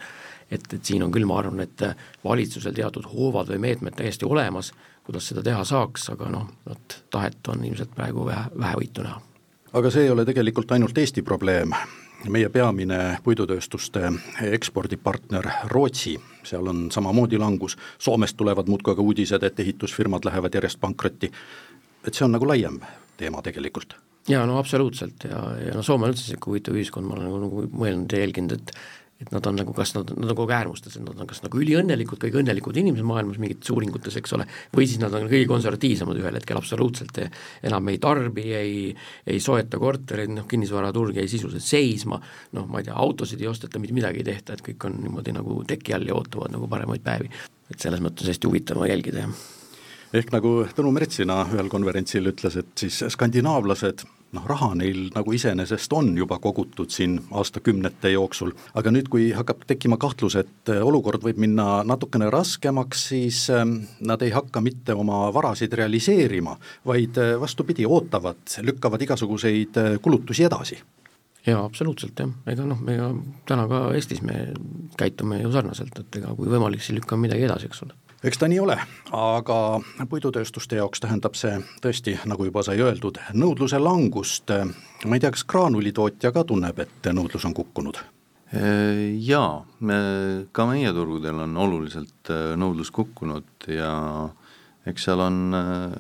et, 0.50 0.66
et 0.74 0.84
siin 0.84 1.02
on 1.06 1.12
küll, 1.14 1.28
ma 1.30 1.38
arvan, 1.38 1.62
et 1.62 1.84
valitsusel 2.24 2.74
teatud 2.74 3.06
hoovad 3.06 3.52
või 3.54 3.62
meetmed 3.68 3.94
täiesti 3.96 4.26
olemas 4.26 4.72
kuidas 5.04 5.30
seda 5.30 5.42
teha 5.42 5.64
saaks, 5.64 6.10
aga 6.14 6.28
noh, 6.32 6.46
vot 6.68 7.00
tahet 7.10 7.48
on 7.52 7.64
ilmselt 7.64 7.94
praegu 7.96 8.26
vähe, 8.26 8.44
vähevõitu 8.58 9.06
näha. 9.06 9.20
aga 9.72 9.90
see 9.90 10.06
ei 10.06 10.10
ole 10.10 10.24
tegelikult 10.24 10.72
ainult 10.72 10.98
Eesti 10.98 11.22
probleem, 11.22 11.74
meie 12.28 12.48
peamine 12.48 13.18
puidutööstuste 13.24 14.12
ekspordipartner 14.50 15.48
Rootsi, 15.72 16.16
seal 16.44 16.68
on 16.68 16.90
samamoodi 16.92 17.38
langus, 17.38 17.76
Soomest 17.98 18.36
tulevad 18.36 18.68
muudkui 18.68 18.92
aga 18.92 19.02
uudised, 19.02 19.42
et 19.42 19.60
ehitusfirmad 19.60 20.24
lähevad 20.24 20.54
järjest 20.54 20.80
pankrotti, 20.80 21.32
et 22.06 22.14
see 22.14 22.24
on 22.24 22.36
nagu 22.36 22.48
laiem 22.48 22.80
teema 23.16 23.42
tegelikult. 23.42 23.96
Jaa, 24.28 24.44
no 24.46 24.58
absoluutselt. 24.60 25.24
Ja, 25.24 25.42
ja 25.66 25.74
no 25.74 25.82
Soome 25.82 26.06
on 26.06 26.12
üldse 26.12 26.26
niisugune 26.26 26.52
huvitav 26.52 26.76
ühiskond, 26.76 27.08
ma 27.08 27.16
olen 27.16 27.28
nagu, 27.28 27.38
nagu 27.46 27.62
mõelnud 27.72 28.12
ja 28.12 28.20
jälginud, 28.20 28.52
et 28.58 28.74
et 29.20 29.30
nad 29.35 29.46
on 29.46 29.59
nagu, 29.61 29.74
kas 29.76 29.92
nad, 29.96 30.11
nad 30.16 30.33
on 30.33 30.38
kogu 30.38 30.48
aeg 30.48 30.62
äärmustes, 30.62 30.96
et 30.96 31.04
nad 31.04 31.18
on 31.20 31.28
kas 31.28 31.42
nagu 31.44 31.61
üliõnnelikud, 31.61 32.20
kõige 32.22 32.40
õnnelikud 32.40 32.80
inimesed 32.80 33.06
maailmas 33.06 33.40
mingites 33.42 33.72
uuringutes, 33.74 34.16
eks 34.20 34.35
ole, 34.37 34.46
või 34.76 34.88
siis 34.88 35.00
nad 35.02 35.14
on 35.16 35.28
kõige 35.28 35.48
konservatiivsemad 35.50 36.20
ühel 36.22 36.40
hetkel 36.40 36.61
absoluutselt 36.61 37.20
enam 37.68 37.92
ei 37.92 38.00
tarbi, 38.02 38.46
ei, 38.56 38.74
ei 39.28 39.40
soeta 39.44 39.80
kortereid, 39.83 40.33
noh 40.33 40.48
kinnisvaraturg 40.50 41.20
jäi 41.20 41.28
sisuliselt 41.28 41.66
seisma, 41.66 42.20
noh 42.56 42.68
ma 42.70 42.80
ei 42.80 42.88
tea, 42.88 42.96
autosid 42.96 43.44
ei 43.44 43.50
osteta, 43.50 43.83
mitte 43.83 43.96
midagi 43.96 44.24
ei 44.24 44.28
tehta, 44.33 44.56
et 44.56 44.64
kõik 44.64 44.88
on 44.88 45.00
niimoodi 45.04 45.37
nagu 45.37 45.61
teki 45.68 45.96
all 45.96 46.09
ja 46.09 46.16
ootavad 46.16 46.56
nagu 46.56 46.68
paremaid 46.70 47.04
päevi. 47.04 47.33
et 47.70 47.78
selles 47.78 48.00
mõttes 48.02 48.26
hästi 48.26 48.48
huvitav 48.48 48.80
jälgida, 48.88 49.26
jah 49.28 49.48
ehk 50.16 50.33
nagu 50.35 50.64
Tõnu 50.74 50.90
Mertsina 50.94 51.44
ühel 51.52 51.68
konverentsil 51.70 52.33
ütles, 52.33 52.56
et 52.59 52.72
siis 52.83 52.96
skandinaavlased 53.14 54.02
noh, 54.36 54.46
raha 54.46 54.70
neil 54.78 55.08
nagu 55.14 55.32
iseenesest 55.34 55.92
on 55.96 56.12
juba 56.18 56.38
kogutud 56.42 56.90
siin 56.92 57.18
aastakümnete 57.30 58.12
jooksul, 58.14 58.52
aga 58.78 58.92
nüüd, 58.94 59.10
kui 59.12 59.30
hakkab 59.36 59.64
tekkima 59.68 59.98
kahtlus, 60.00 60.36
et 60.40 60.72
äh, 60.72 60.82
olukord 60.86 61.24
võib 61.26 61.40
minna 61.42 61.82
natukene 61.86 62.30
raskemaks, 62.32 63.06
siis 63.12 63.42
ähm, 63.54 63.80
nad 64.06 64.22
ei 64.22 64.34
hakka 64.34 64.62
mitte 64.64 64.94
oma 64.94 65.26
varasid 65.34 65.74
realiseerima, 65.80 66.56
vaid 66.86 67.18
äh, 67.20 67.34
vastupidi, 67.40 67.86
ootavad, 67.86 68.42
lükkavad 68.66 69.06
igasuguseid 69.08 69.80
äh, 69.82 69.92
kulutusi 70.02 70.46
edasi. 70.46 70.80
Jaa, 71.46 71.62
absoluutselt 71.64 72.18
jah, 72.20 72.32
ega 72.52 72.66
noh, 72.68 72.82
ega 72.92 73.08
täna 73.48 73.64
ka 73.70 73.86
Eestis 73.96 74.20
me 74.22 74.50
käitume 75.00 75.40
ju 75.40 75.52
sarnaselt, 75.54 75.96
et 76.02 76.20
ega 76.20 76.34
kui 76.36 76.50
võimalik, 76.52 76.84
siis 76.84 76.98
lükkame 76.98 77.24
midagi 77.26 77.48
edasi, 77.48 77.70
eks 77.70 77.86
ole 77.86 77.96
eks 78.24 78.38
ta 78.38 78.48
nii 78.50 78.61
ole, 78.61 78.76
aga 79.16 79.59
puidutööstuste 80.11 80.78
jaoks 80.80 81.02
tähendab 81.02 81.37
see 81.38 81.56
tõesti, 81.85 82.18
nagu 82.28 82.46
juba 82.48 82.64
sai 82.66 82.80
öeldud, 82.83 83.20
nõudluse 83.33 83.80
langust. 83.80 84.52
ma 85.06 85.16
ei 85.16 85.22
tea, 85.22 85.33
kas 85.35 85.44
graanulitootja 85.44 86.33
ka 86.33 86.44
tunneb, 86.44 86.78
et 86.78 87.12
nõudlus 87.12 87.46
on 87.48 87.54
kukkunud? 87.56 88.00
Jaa, 88.50 89.64
ka 90.52 90.66
meie 90.66 90.92
turgudel 90.92 91.38
on 91.44 91.56
oluliselt 91.56 92.33
äh, 92.35 92.56
nõudlus 92.59 92.90
kukkunud 92.90 93.68
ja 93.70 93.92
eks 94.90 95.06
seal 95.06 95.22
on 95.22 95.54
äh, 95.54 95.92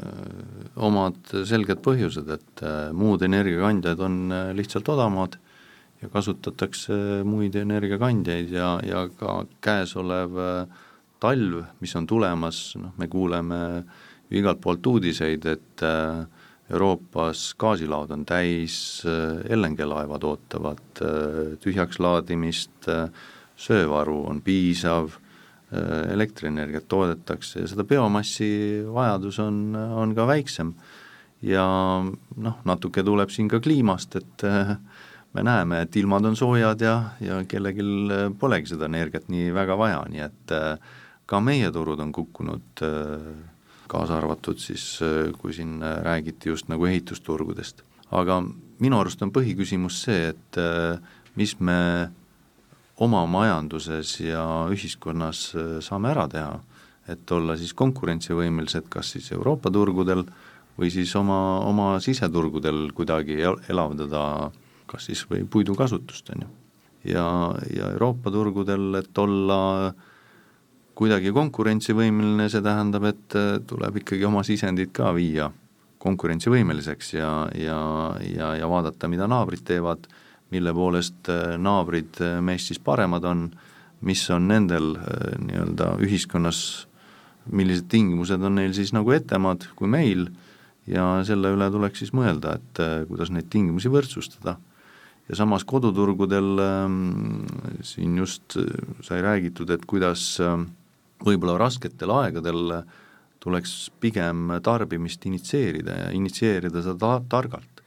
omad 0.82 1.30
selged 1.46 1.78
põhjused, 1.84 2.26
et 2.34 2.64
äh, 2.66 2.90
muud 2.90 3.22
energiakandjad 3.22 4.02
on 4.02 4.18
lihtsalt 4.58 4.90
odavamad 4.90 5.38
ja 6.02 6.08
kasutatakse 6.08 6.94
muid 7.28 7.56
energiakandjaid 7.60 8.52
ja, 8.54 8.72
ja 8.82 9.04
ka 9.20 9.44
käesolev 9.64 10.38
äh, 10.40 10.86
talv, 11.20 11.64
mis 11.80 11.94
on 11.98 12.06
tulemas, 12.08 12.60
noh, 12.80 12.94
me 12.98 13.08
kuuleme 13.10 13.60
igalt 14.36 14.60
poolt 14.62 14.86
uudiseid, 14.86 15.46
et 15.50 15.84
äh, 15.86 16.22
Euroopas 16.70 17.50
gaasilaod 17.58 18.12
on 18.14 18.24
täis, 18.28 18.76
äh, 19.08 19.42
LNG-laevad 19.56 20.26
ootavad 20.26 21.02
äh, 21.02 21.40
tühjaks 21.62 22.00
laadimist, 22.02 22.88
söövaru 23.60 24.22
on 24.30 24.40
piisav, 24.44 25.18
elektrienergiat 26.10 26.88
toodetakse 26.90 27.60
ja 27.60 27.68
seda 27.70 27.84
biomassi 27.86 28.48
vajadus 28.90 29.36
on, 29.38 29.76
on 29.76 30.16
ka 30.16 30.24
väiksem. 30.26 30.72
ja 31.46 31.62
noh, 32.02 32.56
natuke 32.66 33.04
tuleb 33.06 33.30
siin 33.30 33.46
ka 33.48 33.60
kliimast, 33.62 34.16
et 34.18 34.44
me 35.32 35.44
näeme, 35.46 35.84
et 35.84 35.96
ilmad 35.96 36.26
on 36.26 36.36
soojad 36.36 36.82
ja, 36.82 36.94
ja 37.22 37.38
kellelgi 37.48 37.84
polegi 38.38 38.72
seda 38.72 38.88
energiat 38.90 39.28
nii 39.30 39.52
väga 39.54 39.76
vaja, 39.78 40.02
nii 40.10 40.24
et 40.26 40.54
äh, 40.56 40.98
ka 41.30 41.38
meie 41.44 41.70
turud 41.70 42.00
on 42.02 42.12
kukkunud, 42.12 42.82
äh, 42.82 43.26
kaasa 43.90 44.18
arvatud 44.18 44.58
siis, 44.58 44.98
äh, 45.02 45.30
kui 45.38 45.54
siin 45.54 45.78
äh, 45.82 46.00
räägiti 46.02 46.50
just 46.50 46.68
nagu 46.68 46.86
ehitusturgudest. 46.86 47.84
aga 48.10 48.40
minu 48.82 48.98
arust 48.98 49.20
on 49.22 49.30
põhiküsimus 49.30 50.00
see, 50.02 50.32
et 50.32 50.56
mis 51.38 51.52
me 51.60 52.10
oma 52.98 53.20
majanduses 53.30 54.16
ja 54.24 54.42
ühiskonnas 54.66 55.44
saame 55.86 56.10
ära 56.10 56.24
teha, 56.28 56.56
et 57.06 57.30
olla 57.30 57.54
siis 57.56 57.70
konkurentsivõimelised, 57.78 58.88
kas 58.90 59.12
siis 59.14 59.30
Euroopa 59.30 59.70
turgudel 59.70 60.24
või 60.74 60.90
siis 60.90 61.14
oma, 61.14 61.60
oma 61.62 62.00
siseturgudel 62.02 62.88
kuidagi 62.96 63.38
elavdada 63.68 64.50
kas 64.90 65.06
siis 65.06 65.22
või 65.30 65.44
puidukasutust, 65.46 66.34
on 66.34 66.42
ju. 66.42 66.50
ja, 67.14 67.26
ja 67.76 67.92
Euroopa 67.94 68.34
turgudel, 68.34 68.90
et 69.04 69.18
olla 69.22 69.60
äh, 69.86 70.09
kuidagi 71.00 71.32
konkurentsivõimeline, 71.32 72.50
see 72.52 72.60
tähendab, 72.64 73.06
et 73.08 73.36
äh, 73.38 73.54
tuleb 73.64 74.02
ikkagi 74.02 74.26
oma 74.28 74.42
sisendid 74.44 74.92
ka 74.92 75.14
viia 75.16 75.48
konkurentsivõimeliseks 76.00 77.14
ja, 77.14 77.30
ja, 77.56 77.78
ja, 78.24 78.50
ja 78.60 78.68
vaadata, 78.68 79.08
mida 79.08 79.28
naabrid 79.30 79.64
teevad, 79.68 80.04
mille 80.52 80.74
poolest 80.76 81.30
äh, 81.32 81.54
naabrid 81.56 82.20
äh, 82.20 82.36
meist 82.44 82.68
siis 82.68 82.80
paremad 82.84 83.24
on, 83.24 83.46
mis 84.04 84.22
on 84.32 84.48
nendel 84.48 84.94
nii-öelda 85.44 85.94
ühiskonnas, 86.04 86.60
millised 87.52 87.88
tingimused 87.92 88.40
on 88.44 88.56
neil 88.56 88.72
siis 88.76 88.92
nagu 88.96 89.12
etemad 89.12 89.66
kui 89.76 89.88
meil 89.92 90.26
ja 90.88 91.04
selle 91.28 91.52
üle 91.52 91.68
tuleks 91.72 92.00
siis 92.00 92.12
mõelda, 92.16 92.56
et 92.56 92.80
kuidas 93.08 93.32
neid 93.32 93.48
tingimusi 93.52 93.92
võrdsustada. 93.92 94.56
ja 95.28 95.36
samas 95.36 95.64
koduturgudel 95.64 96.60
ähm, 96.64 97.44
siin 97.86 98.16
just 98.18 98.56
sai 99.04 99.20
räägitud, 99.22 99.70
et 99.70 99.84
kuidas 99.86 100.24
äh, 100.40 100.64
võib-olla 101.24 101.58
rasketel 101.60 102.12
aegadel 102.14 102.82
tuleks 103.40 103.90
pigem 104.00 104.52
tarbimist 104.62 105.24
initsieerida 105.26 105.96
ja 106.02 106.08
initsieerida 106.16 106.82
seda 106.84 106.98
ta-, 107.00 107.28
targalt. 107.28 107.84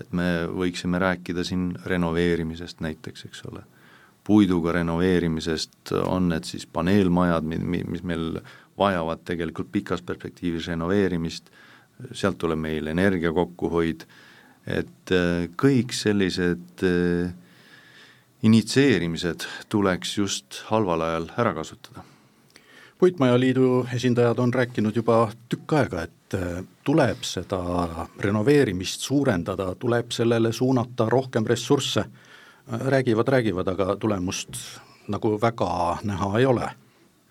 et 0.00 0.12
me 0.12 0.44
võiksime 0.52 0.98
rääkida 1.00 1.40
siin 1.44 1.70
renoveerimisest 1.88 2.82
näiteks, 2.84 3.24
eks 3.24 3.46
ole, 3.48 3.62
puiduga 4.28 4.74
renoveerimisest, 4.76 5.94
on 6.04 6.28
need 6.28 6.44
siis 6.44 6.66
paneelmajad, 6.66 7.46
mi-, 7.48 7.62
mi-, 7.62 7.84
mis 7.88 8.02
meil 8.04 8.42
vajavad 8.78 9.24
tegelikult 9.24 9.70
pikas 9.72 10.02
perspektiivis 10.04 10.68
renoveerimist, 10.68 11.48
sealt 12.12 12.36
tuleb 12.38 12.60
meil 12.60 12.92
energia 12.92 13.32
kokkuhoid, 13.32 14.04
et 14.66 15.14
äh, 15.14 15.46
kõik 15.56 15.94
sellised 15.96 16.84
äh, 16.84 17.32
initsieerimised 18.44 19.46
tuleks 19.72 20.18
just 20.18 20.60
halval 20.68 21.06
ajal 21.06 21.30
ära 21.40 21.54
kasutada 21.56 22.04
puitmajaliidu 22.98 23.86
esindajad 23.94 24.38
on 24.38 24.54
rääkinud 24.54 24.96
juba 24.96 25.28
tükk 25.48 25.72
aega, 25.72 26.02
et 26.02 26.34
äh, 26.34 26.64
tuleb 26.84 27.24
seda 27.26 27.60
renoveerimist 28.20 29.04
suurendada, 29.04 29.74
tuleb 29.74 30.10
sellele 30.10 30.52
suunata 30.52 31.08
rohkem 31.08 31.46
ressursse. 31.46 32.00
Äh, 32.00 32.80
räägivad, 32.80 33.28
räägivad, 33.28 33.68
aga 33.68 33.96
tulemust 33.96 34.56
nagu 35.08 35.36
väga 35.42 35.98
näha 36.04 36.38
ei 36.38 36.46
ole. 36.46 36.70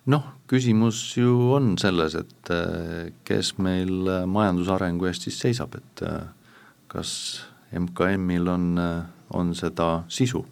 noh, 0.06 0.21
küsimus 0.47 1.17
ju 1.17 1.54
on 1.54 1.78
selles, 1.82 2.15
et 2.15 2.49
äh, 2.54 3.12
kes 3.23 3.58
meil 3.58 4.06
majandusarengu 4.28 5.06
eest 5.10 5.25
siis 5.25 5.39
seisab, 5.39 5.75
et 5.75 6.04
kas 6.88 7.41
MKM-il 7.73 8.47
on, 8.47 8.75
on 9.34 9.56
seda 9.56 10.04
sisu? 10.08 10.45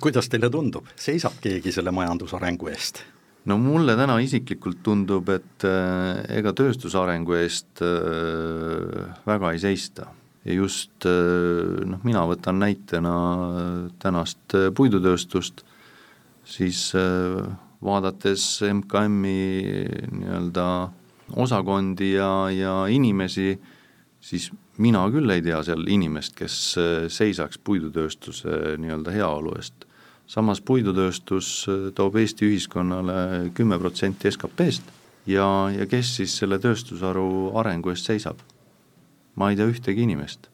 kuidas 0.00 0.28
teile 0.30 0.50
tundub, 0.50 0.86
seisab 0.96 1.40
keegi 1.42 1.72
selle 1.74 1.90
majandusarengu 1.90 2.70
eest? 2.70 3.02
No 3.48 3.56
mulle 3.60 3.96
täna 3.98 4.18
isiklikult 4.22 4.82
tundub, 4.84 5.28
et 5.32 5.66
äh, 5.68 6.20
ega 6.38 6.52
tööstusarengu 6.56 7.36
eest 7.40 7.82
äh, 7.84 9.10
väga 9.28 9.54
ei 9.54 9.62
seista. 9.62 10.10
Ja 10.44 10.56
just 10.56 11.06
äh, 11.08 11.80
noh, 11.88 12.02
mina 12.04 12.24
võtan 12.28 12.60
näitena 12.60 13.14
tänast 14.02 14.56
puidutööstust, 14.76 15.64
siis 16.50 16.88
vaadates 17.84 18.44
MKM-i 18.66 19.84
nii-öelda 20.10 20.64
osakondi 21.40 22.14
ja, 22.16 22.32
ja 22.50 22.72
inimesi, 22.90 23.52
siis 24.20 24.48
mina 24.82 25.04
küll 25.12 25.30
ei 25.30 25.44
tea 25.44 25.60
seal 25.64 25.84
inimest, 25.86 26.34
kes 26.36 26.56
seisaks 27.12 27.60
puidutööstuse 27.62 28.74
nii-öelda 28.80 29.14
heaolu 29.14 29.54
eest 29.60 29.86
samas 30.30 30.62
puidutööstus 30.62 31.50
äh, 31.68 31.90
toob 31.96 32.18
Eesti 32.20 32.46
ühiskonnale 32.46 33.50
kümme 33.54 33.78
protsenti 33.82 34.30
SKP-st 34.30 34.92
ja, 35.30 35.46
ja 35.74 35.86
kes 35.90 36.14
siis 36.20 36.36
selle 36.38 36.60
tööstusharu 36.62 37.52
arengu 37.60 37.92
eest 37.94 38.10
seisab? 38.10 38.42
ma 39.38 39.50
ei 39.50 39.56
tea 39.56 39.68
ühtegi 39.70 40.04
inimest. 40.06 40.50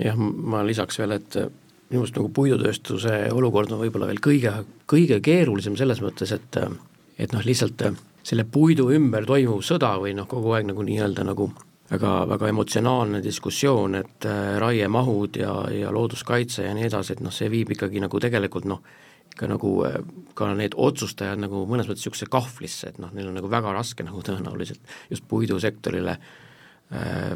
jah, 0.00 0.16
ma 0.18 0.64
lisaks 0.66 0.98
veel, 1.00 1.16
et 1.16 1.38
äh, 1.40 1.52
minu 1.90 2.02
arust 2.04 2.18
nagu 2.18 2.32
puidutööstuse 2.36 3.20
olukord 3.32 3.72
on 3.72 3.84
võib-olla 3.84 4.10
veel 4.10 4.20
kõige, 4.24 4.56
kõige 4.90 5.20
keerulisem 5.24 5.78
selles 5.80 6.02
mõttes, 6.04 6.34
et 6.34 6.60
äh, 6.60 6.74
et 7.18 7.32
noh, 7.32 7.44
lihtsalt 7.46 7.84
selle 8.26 8.42
puidu 8.50 8.88
ümber 8.90 9.22
toimuv 9.28 9.62
sõda 9.62 9.92
või 10.02 10.16
noh, 10.18 10.26
kogu 10.26 10.50
aeg 10.56 10.66
nagu 10.66 10.82
nii-öelda 10.82 11.22
nagu 11.28 11.46
väga, 11.90 12.12
väga 12.26 12.48
emotsionaalne 12.50 13.20
diskussioon, 13.22 13.94
et 14.00 14.26
raiemahud 14.58 15.38
ja, 15.38 15.52
ja 15.70 15.92
looduskaitse 15.94 16.64
ja 16.66 16.72
nii 16.74 16.88
edasi, 16.88 17.14
et 17.14 17.22
noh, 17.22 17.30
see 17.32 17.52
viib 17.52 17.70
ikkagi 17.76 18.02
nagu 18.02 18.18
tegelikult 18.18 18.66
noh, 18.66 18.82
ka 19.38 19.48
nagu 19.50 19.74
äh, 19.88 20.00
ka 20.34 20.52
need 20.54 20.76
otsustajad 20.76 21.42
nagu 21.42 21.64
mõnes 21.70 21.88
mõttes 21.88 22.04
niisugusesse 22.04 22.30
kahvlisse, 22.32 22.90
et 22.90 23.02
noh, 23.02 23.12
neil 23.14 23.30
on 23.30 23.38
nagu 23.38 23.50
väga 23.50 23.74
raske 23.74 24.06
nagu 24.06 24.22
tõenäoliselt 24.26 24.96
just 25.12 25.28
puidusektorile 25.30 26.18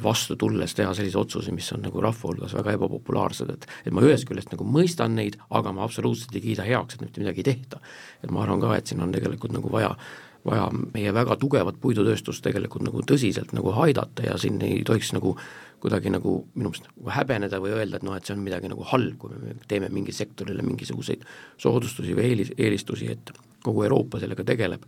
vastu 0.04 0.36
tulles 0.38 0.74
teha 0.76 0.92
selliseid 0.94 1.18
otsuseid, 1.18 1.54
mis 1.56 1.70
on 1.72 1.80
nagu 1.82 2.02
rahva 2.04 2.28
hulgas 2.28 2.52
väga 2.54 2.74
ebapopulaarsed, 2.76 3.48
et 3.50 3.64
et 3.88 3.94
ma 3.96 4.04
ühest 4.04 4.28
küljest 4.28 4.52
nagu 4.52 4.66
mõistan 4.68 5.16
neid, 5.16 5.38
aga 5.50 5.72
ma 5.74 5.86
absoluutselt 5.88 6.36
ei 6.36 6.44
kiida 6.44 6.66
heaks, 6.66 6.94
et 6.94 7.02
mitte 7.06 7.22
midagi 7.22 7.42
ei 7.42 7.48
tehta. 7.48 7.80
et 8.22 8.30
ma 8.30 8.44
arvan 8.44 8.60
ka, 8.60 8.76
et 8.76 8.86
siin 8.86 9.00
on 9.02 9.12
tegelikult 9.12 9.56
nagu 9.56 9.72
vaja 9.72 9.96
vaja 10.46 10.68
meie 10.94 11.12
väga 11.14 11.36
tugevat 11.36 11.80
puidutööstust 11.80 12.44
tegelikult 12.44 12.84
nagu 12.86 13.02
tõsiselt 13.06 13.52
nagu 13.56 13.72
aidata 13.82 14.26
ja 14.26 14.36
siin 14.38 14.60
ei 14.64 14.82
tohiks 14.86 15.12
nagu 15.16 15.34
kuidagi 15.82 16.10
nagu 16.10 16.40
minu 16.54 16.72
meelest 16.72 16.88
nagu 16.88 17.12
häbeneda 17.14 17.60
või 17.62 17.74
öelda, 17.76 17.98
et 17.98 18.06
noh, 18.06 18.16
et 18.18 18.26
see 18.26 18.34
on 18.34 18.42
midagi 18.42 18.70
nagu 18.70 18.86
halb, 18.90 19.18
kui 19.20 19.34
me 19.34 19.54
teeme 19.70 19.90
mingi 19.94 20.14
sektorile 20.14 20.64
mingisuguseid 20.66 21.22
soodustusi 21.60 22.16
või 22.18 22.32
eelis, 22.32 22.52
eelistusi, 22.58 23.10
et 23.14 23.32
kogu 23.64 23.84
Euroopa 23.86 24.18
sellega 24.22 24.46
tegeleb, 24.46 24.86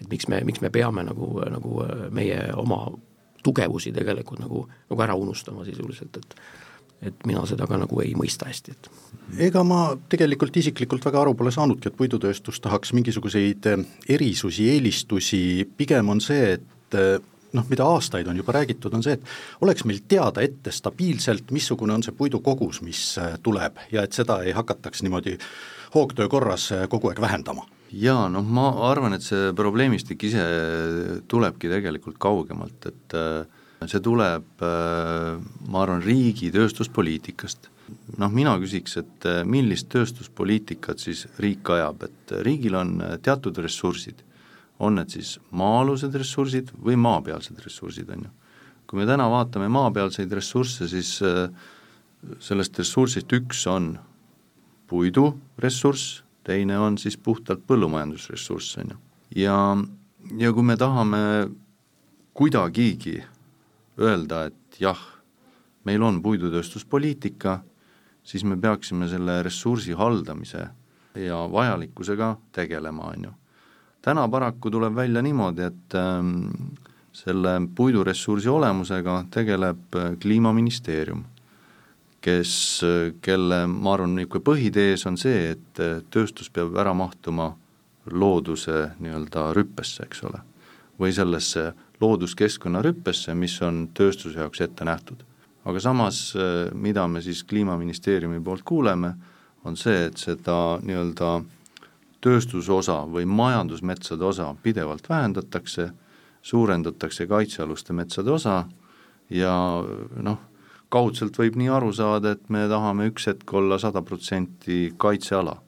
et 0.00 0.08
miks 0.10 0.28
me, 0.30 0.42
miks 0.46 0.62
me 0.62 0.70
peame 0.70 1.04
nagu, 1.06 1.32
nagu 1.50 1.86
meie 2.14 2.44
oma 2.58 2.84
tugevusi 3.42 3.92
tegelikult 3.96 4.42
nagu, 4.44 4.64
nagu 4.90 5.06
ära 5.06 5.16
unustama 5.18 5.64
sisuliselt, 5.66 6.20
et 6.20 6.36
et 7.02 7.26
mina 7.26 7.42
seda 7.48 7.66
ka 7.68 7.78
nagu 7.80 8.02
ei 8.04 8.12
mõista 8.18 8.48
hästi, 8.50 8.76
et 8.76 8.90
ega 9.48 9.62
ma 9.64 9.94
tegelikult 10.10 10.56
isiklikult 10.60 11.04
väga 11.06 11.22
aru 11.22 11.34
pole 11.38 11.52
saanudki, 11.54 11.88
et 11.88 11.96
puidutööstus 11.96 12.60
tahaks 12.60 12.92
mingisuguseid 12.96 13.68
erisusi, 14.08 14.68
eelistusi, 14.74 15.42
pigem 15.78 16.10
on 16.12 16.20
see, 16.24 16.56
et 16.58 16.98
noh, 17.56 17.66
mida 17.70 17.86
aastaid 17.86 18.28
on 18.30 18.38
juba 18.38 18.54
räägitud, 18.54 18.94
on 18.94 19.04
see, 19.04 19.16
et 19.18 19.64
oleks 19.64 19.84
meil 19.88 20.02
teada 20.08 20.42
ette 20.44 20.72
stabiilselt, 20.74 21.50
missugune 21.54 21.94
on 21.96 22.04
see 22.06 22.14
puidu 22.16 22.42
kogus, 22.44 22.80
mis 22.86 23.02
äh, 23.18 23.36
tuleb 23.42 23.80
ja 23.92 24.04
et 24.06 24.16
seda 24.16 24.40
ei 24.46 24.54
hakataks 24.56 25.04
niimoodi 25.06 25.36
hoogtöö 25.94 26.28
korras 26.30 26.70
kogu 26.90 27.10
aeg 27.10 27.20
vähendama. 27.22 27.66
Jaa, 27.90 28.28
noh 28.30 28.46
ma 28.46 28.68
arvan, 28.86 29.16
et 29.16 29.24
see 29.26 29.50
probleemistik 29.58 30.22
ise 30.28 30.44
tulebki 31.28 31.70
tegelikult 31.72 32.20
kaugemalt, 32.22 32.86
et 32.92 33.18
äh, 33.18 33.59
see 33.88 34.02
tuleb, 34.04 34.44
ma 34.60 35.82
arvan, 35.82 36.02
riigi 36.04 36.50
tööstuspoliitikast. 36.52 37.70
noh, 38.20 38.30
mina 38.30 38.52
küsiks, 38.60 38.98
et 39.00 39.24
millist 39.48 39.88
tööstuspoliitikat 39.88 41.00
siis 41.00 41.24
riik 41.38 41.70
ajab, 41.70 42.04
et 42.04 42.34
riigil 42.44 42.76
on 42.76 42.98
teatud 43.22 43.56
ressursid 43.58 44.20
on 44.80 44.96
need 44.96 45.12
siis 45.12 45.34
maa-alused 45.56 46.14
ressursid 46.16 46.72
või 46.80 46.96
maapealsed 47.00 47.58
ressursid, 47.64 48.08
on 48.14 48.26
ju. 48.26 48.30
kui 48.88 48.98
me 48.98 49.06
täna 49.06 49.28
vaatame 49.30 49.68
maapealseid 49.70 50.32
ressursse, 50.34 50.88
siis 50.90 51.18
äh, 51.22 51.52
sellest 52.42 52.78
ressursist 52.80 53.32
üks 53.36 53.66
on 53.70 53.92
puiduressurss, 54.90 56.22
teine 56.44 56.78
on 56.80 56.96
siis 56.98 57.16
puhtalt 57.20 57.62
põllumajandusressurss, 57.68 58.78
on 58.80 58.94
ju. 58.94 59.00
ja, 59.44 59.58
ja 60.40 60.52
kui 60.56 60.64
me 60.64 60.78
tahame 60.80 61.20
kuidagigi 62.34 63.20
öelda, 64.00 64.44
et 64.50 64.80
jah, 64.80 65.00
meil 65.84 66.02
on 66.02 66.20
puidutööstuspoliitika, 66.22 67.60
siis 68.22 68.44
me 68.44 68.56
peaksime 68.60 69.08
selle 69.08 69.40
ressursi 69.42 69.96
haldamise 69.96 70.68
ja 71.18 71.40
vajalikkusega 71.52 72.36
tegelema, 72.52 73.12
on 73.14 73.24
ju. 73.24 73.32
Täna 74.02 74.28
paraku 74.28 74.70
tuleb 74.70 74.94
välja 74.96 75.22
niimoodi, 75.22 75.62
et 75.62 75.94
ähm, 75.94 76.46
selle 77.12 77.58
puiduressursi 77.76 78.48
olemusega 78.48 79.24
tegeleb 79.30 79.96
äh, 79.96 80.14
Kliimaministeerium, 80.20 81.24
kes, 82.24 82.52
äh, 82.86 83.12
kelle, 83.20 83.66
ma 83.66 83.94
arvan, 83.94 84.14
niisugune 84.16 84.44
põhitees 84.46 85.04
on 85.10 85.18
see, 85.20 85.50
et 85.52 85.82
äh, 85.82 86.00
tööstus 86.10 86.48
peab 86.48 86.78
ära 86.80 86.94
mahtuma 86.96 87.52
looduse 88.10 88.94
nii-öelda 89.02 89.50
rüppesse, 89.56 90.06
eks 90.06 90.24
ole, 90.30 90.40
või 91.00 91.12
sellesse 91.12 91.70
looduskeskkonna 92.00 92.82
rüppesse, 92.82 93.34
mis 93.34 93.58
on 93.62 93.88
tööstuse 93.94 94.40
jaoks 94.40 94.60
ette 94.60 94.84
nähtud. 94.84 95.24
aga 95.64 95.80
samas, 95.80 96.34
mida 96.72 97.08
me 97.08 97.20
siis 97.20 97.44
Kliimaministeeriumi 97.44 98.40
poolt 98.40 98.62
kuuleme, 98.64 99.12
on 99.64 99.76
see, 99.76 100.06
et 100.06 100.16
seda 100.16 100.78
nii-öelda 100.82 101.42
tööstusosa 102.20 103.02
või 103.08 103.26
majandusmetsade 103.28 104.24
osa 104.24 104.54
pidevalt 104.62 105.08
vähendatakse, 105.08 105.90
suurendatakse 106.42 107.26
kaitsealuste 107.26 107.92
metsade 107.92 108.30
osa 108.30 108.64
ja 109.30 109.52
noh, 110.16 110.38
kaudselt 110.88 111.36
võib 111.38 111.56
nii 111.60 111.68
aru 111.68 111.92
saada, 111.92 112.32
et 112.32 112.48
me 112.48 112.64
tahame 112.68 113.10
üks 113.10 113.28
hetk 113.28 113.52
olla 113.54 113.78
sada 113.78 114.02
protsenti 114.02 114.94
kaitseala. 114.96 115.60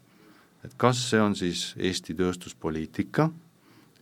et 0.65 0.75
kas 0.77 1.11
see 1.11 1.21
on 1.21 1.35
siis 1.37 1.75
Eesti 1.77 2.15
tööstuspoliitika, 2.15 3.31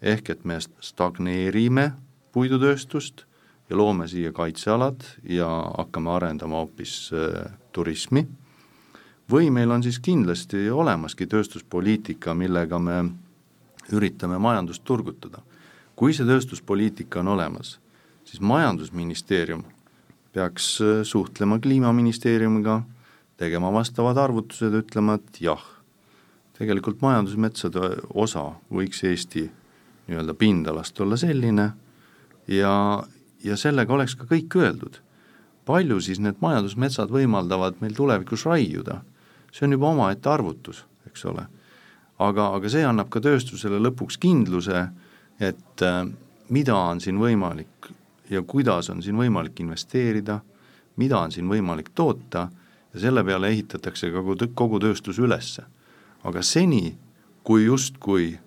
ehk 0.02 0.30
et 0.30 0.44
me 0.44 0.58
stagneerime 0.60 1.92
puidutööstust 2.32 3.24
ja 3.70 3.76
loome 3.76 4.08
siia 4.08 4.32
kaitsealad 4.32 5.04
ja 5.28 5.48
hakkame 5.78 6.10
arendama 6.10 6.62
hoopis 6.62 7.10
äh, 7.14 7.52
turismi 7.72 8.26
või 9.30 9.50
meil 9.50 9.70
on 9.70 9.82
siis 9.82 10.00
kindlasti 10.02 10.70
olemaski 10.70 11.26
tööstuspoliitika, 11.30 12.34
millega 12.34 12.78
me 12.78 13.02
üritame 13.92 14.38
majandust 14.38 14.84
turgutada. 14.84 15.42
kui 15.96 16.14
see 16.16 16.24
tööstuspoliitika 16.24 17.20
on 17.20 17.28
olemas, 17.28 17.78
siis 18.24 18.40
Majandusministeerium 18.40 19.64
peaks 20.32 20.80
äh, 20.80 21.02
suhtlema 21.02 21.58
Kliimaministeeriumiga, 21.58 22.82
tegema 23.36 23.72
vastavad 23.72 24.16
arvutused, 24.16 24.74
ütlema, 24.74 25.14
et 25.14 25.40
jah, 25.40 25.62
tegelikult 26.58 27.02
majandusmetsade 27.02 27.80
osa 28.14 28.52
võiks 28.72 29.04
Eesti 29.04 29.50
nii-öelda 30.08 30.34
pindalast 30.34 31.00
olla 31.00 31.16
selline 31.16 31.70
ja, 32.48 33.04
ja 33.44 33.56
sellega 33.56 33.94
oleks 33.94 34.14
ka 34.14 34.24
kõik 34.30 34.56
öeldud. 34.56 35.00
palju 35.64 36.00
siis 36.00 36.18
need 36.18 36.40
majandusmetsad 36.40 37.10
võimaldavad 37.10 37.76
meil 37.80 37.94
tulevikus 37.94 38.44
raiuda 38.44 39.00
see 39.52 39.66
on 39.66 39.72
juba 39.72 39.88
omaette 39.88 40.28
arvutus, 40.28 40.84
eks 41.06 41.24
ole. 41.24 41.46
aga, 42.18 42.50
aga 42.54 42.68
see 42.68 42.84
annab 42.84 43.08
ka 43.10 43.22
tööstusele 43.24 43.80
lõpuks 43.80 44.18
kindluse, 44.20 44.84
et 45.40 45.84
äh, 45.84 46.04
mida 46.52 46.76
on 46.76 47.00
siin 47.00 47.18
võimalik 47.18 47.90
ja 48.30 48.42
kuidas 48.42 48.90
on 48.92 49.00
siin 49.02 49.16
võimalik 49.16 49.60
investeerida, 49.64 50.40
mida 51.00 51.18
on 51.18 51.32
siin 51.32 51.48
võimalik 51.48 51.90
toota 51.94 52.50
ja 52.92 53.00
selle 53.00 53.24
peale 53.24 53.48
ehitatakse 53.48 54.10
kogu, 54.12 54.36
kogu 54.54 54.80
tööstus 54.80 55.18
ülesse. 55.18 55.64
aga 56.24 56.42
seni, 56.42 56.98
kui 57.44 57.64
justkui 57.64 58.38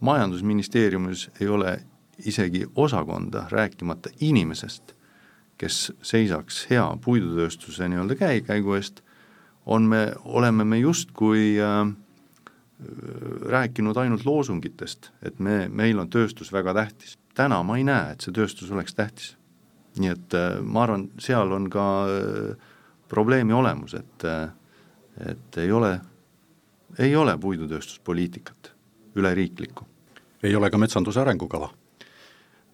majandusministeeriumis 0.00 1.28
ei 1.40 1.48
ole 1.48 1.82
isegi 2.18 2.66
osakonda, 2.74 3.46
rääkimata 3.50 4.10
inimesest, 4.20 4.94
kes 5.58 5.92
seisaks 6.02 6.66
hea 6.70 6.84
puidutööstuse 7.04 7.88
nii-öelda 7.88 8.16
käekäigu 8.18 8.74
eest, 8.74 9.02
on 9.66 9.82
me, 9.82 10.12
oleme 10.24 10.64
me 10.64 10.78
justkui 10.78 11.54
äh, 11.62 11.92
rääkinud 13.48 13.96
ainult 13.96 14.24
loosungitest, 14.24 15.12
et 15.22 15.38
me, 15.38 15.68
meil 15.68 15.98
on 15.98 16.10
tööstus 16.10 16.52
väga 16.52 16.74
tähtis. 16.74 17.18
täna 17.34 17.62
ma 17.62 17.76
ei 17.76 17.84
näe, 17.84 18.12
et 18.12 18.20
see 18.20 18.32
tööstus 18.32 18.70
oleks 18.70 18.94
tähtis. 18.94 19.36
nii 19.98 20.08
et 20.08 20.34
äh, 20.34 20.60
ma 20.60 20.82
arvan, 20.82 21.10
seal 21.18 21.52
on 21.52 21.70
ka 21.70 21.86
äh, 22.08 22.56
probleemi 23.08 23.52
olemus, 23.52 23.94
et 23.94 24.24
äh, 24.24 24.50
et 25.28 25.58
ei 25.60 25.72
ole, 25.72 26.00
ei 26.98 27.16
ole 27.16 27.38
puidutööstuspoliitikat 27.38 28.72
üleriiklikku. 29.14 29.84
ei 30.42 30.56
ole 30.56 30.70
ka 30.70 30.78
metsanduse 30.78 31.20
arengukava 31.20 31.70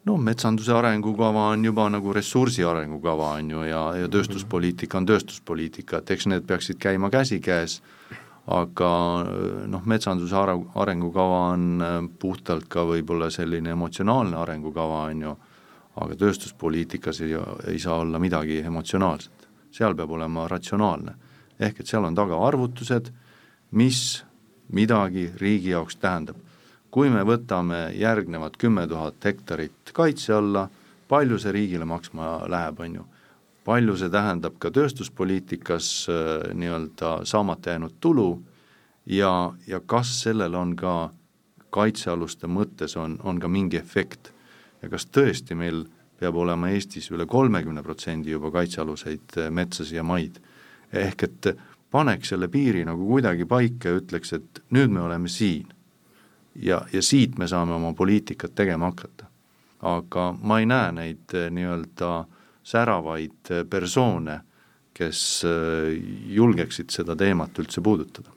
no 0.07 0.17
metsanduse 0.17 0.73
arengukava 0.73 1.49
on 1.53 1.65
juba 1.65 1.89
nagu 1.91 2.13
ressursi 2.13 2.65
arengukava, 2.65 3.33
on 3.39 3.51
ju, 3.51 3.63
ja, 3.69 3.83
ja 3.99 4.09
tööstuspoliitika 4.09 4.99
on 5.01 5.09
tööstuspoliitika, 5.09 6.03
et 6.03 6.13
eks 6.15 6.29
need 6.31 6.47
peaksid 6.49 6.79
käima 6.81 7.11
käsikäes, 7.13 7.81
aga 8.55 8.91
noh, 9.69 9.85
metsanduse 9.85 10.37
are-, 10.37 10.57
arengukava 10.81 11.43
on 11.53 11.85
äh, 11.85 11.99
puhtalt 12.21 12.69
ka 12.73 12.87
võib-olla 12.89 13.31
selline 13.35 13.75
emotsionaalne 13.75 14.39
arengukava, 14.41 15.05
on 15.11 15.27
ju, 15.27 15.37
aga 15.99 16.17
tööstuspoliitikas 16.17 17.23
ei, 17.27 17.35
ei 17.69 17.79
saa 17.83 17.99
olla 18.05 18.21
midagi 18.23 18.63
emotsionaalset, 18.65 19.49
seal 19.75 19.97
peab 19.99 20.15
olema 20.17 20.47
ratsionaalne. 20.49 21.15
ehk 21.59 21.81
et 21.81 21.87
seal 21.91 22.05
on 22.07 22.15
taga 22.15 22.39
arvutused, 22.47 23.11
mis 23.75 24.23
midagi 24.73 25.33
riigi 25.41 25.73
jaoks 25.75 25.97
tähendab 25.97 26.37
kui 26.99 27.13
me 27.15 27.21
võtame 27.23 27.93
järgnevad 27.95 28.57
kümme 28.59 28.83
tuhat 28.91 29.23
hektarit 29.23 29.93
kaitse 29.95 30.33
alla, 30.35 30.65
palju 31.07 31.37
see 31.39 31.53
riigile 31.55 31.87
maksma 31.87 32.49
läheb, 32.51 32.81
on 32.83 32.97
ju, 32.97 33.05
palju 33.63 33.95
see 34.01 34.11
tähendab 34.11 34.57
ka 34.59 34.73
tööstuspoliitikas 34.75 35.91
äh, 36.11 36.49
nii-öelda 36.59 37.13
saamata 37.23 37.77
jäänud 37.77 37.95
tulu 38.03 38.27
ja, 39.15 39.31
ja 39.71 39.81
kas 39.87 40.11
sellel 40.25 40.59
on 40.59 40.75
ka 40.75 40.97
kaitsealuste 41.71 42.51
mõttes 42.51 42.99
on, 42.99 43.15
on 43.23 43.39
ka 43.39 43.47
mingi 43.47 43.79
efekt? 43.79 44.33
Ja 44.83 44.91
kas 44.91 45.07
tõesti 45.07 45.55
meil 45.55 45.85
peab 46.19 46.35
olema 46.35 46.75
Eestis 46.75 47.13
üle 47.15 47.31
kolmekümne 47.31 47.87
protsendi 47.87 48.35
juba 48.35 48.51
kaitsealuseid 48.59 49.39
äh, 49.39 49.53
metsasid 49.55 50.03
ja 50.03 50.03
maid. 50.03 50.43
ehk 50.91 51.23
et 51.23 51.55
paneks 51.95 52.35
selle 52.35 52.51
piiri 52.51 52.83
nagu 52.85 53.07
kuidagi 53.07 53.47
paika 53.47 53.93
ja 53.93 54.03
ütleks, 54.03 54.35
et 54.35 54.65
nüüd 54.75 54.91
me 54.91 55.07
oleme 55.07 55.29
siin 55.31 55.78
ja, 56.63 56.83
ja 56.93 57.03
siit 57.03 57.39
me 57.39 57.49
saame 57.49 57.75
oma 57.75 57.93
poliitikat 57.95 58.55
tegema 58.55 58.91
hakata. 58.93 59.27
aga 59.83 60.33
ma 60.43 60.59
ei 60.59 60.67
näe 60.67 60.93
neid 60.93 61.35
eh, 61.35 61.51
nii-öelda 61.55 62.25
säravaid 62.69 63.53
persoone, 63.71 64.41
kes 64.93 65.21
julgeksid 66.27 66.91
seda 66.91 67.15
teemat 67.17 67.59
üldse 67.63 67.81
puudutada 67.81 68.35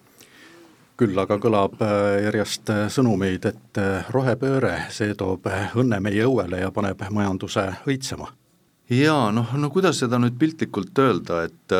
küll 1.01 1.17
aga 1.17 1.39
kõlab 1.41 1.79
järjest 2.21 2.69
sõnumeid, 2.93 3.47
et 3.49 3.79
rohepööre, 4.13 4.75
see 4.93 5.15
toob 5.17 5.47
õnne 5.81 5.97
meie 6.03 6.27
õuele 6.27 6.59
ja 6.61 6.69
paneb 6.71 7.01
majanduse 7.09 7.63
õitsema. 7.89 8.29
jaa, 8.91 9.31
noh, 9.33 9.55
no 9.57 9.69
kuidas 9.73 9.97
seda 10.03 10.19
nüüd 10.21 10.37
piltlikult 10.37 11.01
öelda, 11.01 11.41
et 11.49 11.75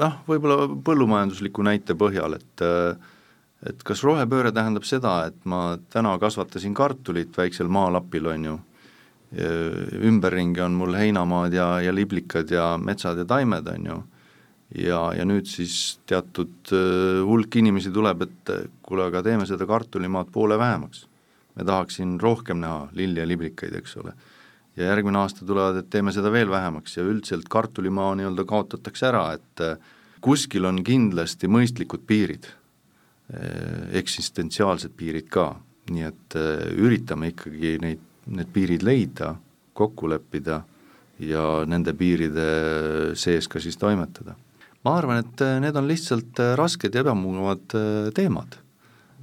noh, 0.00 0.16
võib-olla 0.28 0.68
põllumajandusliku 0.86 1.66
näite 1.66 1.96
põhjal, 1.98 2.38
et 2.38 2.64
et 3.68 3.84
kas 3.86 4.02
rohepööre 4.04 4.52
tähendab 4.54 4.84
seda, 4.88 5.16
et 5.30 5.46
ma 5.48 5.76
täna 5.92 6.14
kasvatasin 6.20 6.74
kartulit 6.76 7.36
väiksel 7.36 7.70
maalapil, 7.72 8.28
on 8.34 8.48
ju, 8.50 8.56
ümberringi 10.04 10.62
on 10.62 10.76
mul 10.78 10.94
heinamaad 10.94 11.56
ja, 11.56 11.68
ja 11.82 11.94
liblikad 11.94 12.52
ja 12.52 12.74
metsad 12.78 13.18
ja 13.18 13.24
taimed, 13.28 13.70
on 13.72 13.88
ju, 13.90 13.96
ja, 14.84 15.00
ja 15.16 15.24
nüüd 15.26 15.48
siis 15.50 15.98
teatud 16.06 16.74
hulk 17.24 17.56
inimesi 17.58 17.92
tuleb, 17.94 18.26
et 18.28 18.54
kuule, 18.84 19.08
aga 19.08 19.24
teeme 19.26 19.48
seda 19.48 19.66
kartulimaad 19.66 20.30
poole 20.34 20.58
vähemaks. 20.60 21.08
me 21.54 21.64
tahaksin 21.64 22.20
rohkem 22.20 22.58
näha 22.58 22.88
lilli 22.92 23.20
ja 23.20 23.26
liblikaid, 23.26 23.74
eks 23.78 23.96
ole. 23.96 24.12
ja 24.76 24.90
järgmine 24.90 25.18
aasta 25.18 25.46
tulevad, 25.46 25.76
et 25.76 25.90
teeme 25.90 26.12
seda 26.12 26.32
veel 26.32 26.50
vähemaks 26.50 26.96
ja 26.96 27.02
üldiselt 27.02 27.48
kartulimaa 27.48 28.14
nii-öelda 28.14 28.44
kaotatakse 28.44 29.06
ära, 29.06 29.32
et 29.32 29.66
kuskil 30.20 30.64
on 30.64 30.82
kindlasti 30.84 31.48
mõistlikud 31.48 32.06
piirid 32.06 32.46
Äh, 32.46 32.63
eksistentsiaalsed 33.96 34.92
piirid 34.96 35.30
ka, 35.32 35.54
nii 35.92 36.06
et 36.06 36.36
äh, 36.36 36.64
üritame 36.76 37.32
ikkagi 37.32 37.76
neid, 37.80 38.02
need 38.28 38.50
piirid 38.52 38.84
leida, 38.84 39.34
kokku 39.74 40.08
leppida 40.12 40.60
ja 41.24 41.44
nende 41.68 41.94
piiride 41.96 43.14
sees 43.18 43.48
ka 43.48 43.62
siis 43.62 43.78
toimetada. 43.80 44.36
ma 44.84 44.98
arvan, 44.98 45.22
et 45.24 45.40
äh, 45.40 45.56
need 45.60 45.76
on 45.76 45.88
lihtsalt 45.88 46.40
rasked 46.60 46.94
ja 46.94 47.00
ebamugavad 47.00 47.64
teemad. 48.14 48.58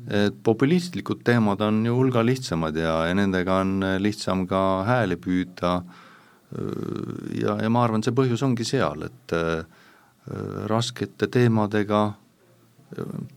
et 0.10 0.38
populistlikud 0.44 1.22
teemad 1.24 1.62
on 1.62 1.86
ju 1.86 1.94
hulga 1.94 2.24
lihtsamad 2.26 2.76
ja, 2.76 3.06
ja 3.06 3.14
nendega 3.14 3.60
on 3.62 3.84
lihtsam 4.02 4.48
ka 4.48 4.84
hääli 4.88 5.16
püüda 5.22 5.84
ja, 7.38 7.54
ja 7.62 7.70
ma 7.70 7.84
arvan, 7.86 8.02
see 8.02 8.12
põhjus 8.12 8.42
ongi 8.44 8.66
seal, 8.66 9.06
et 9.06 9.36
raskete 10.68 11.30
teemadega 11.32 12.02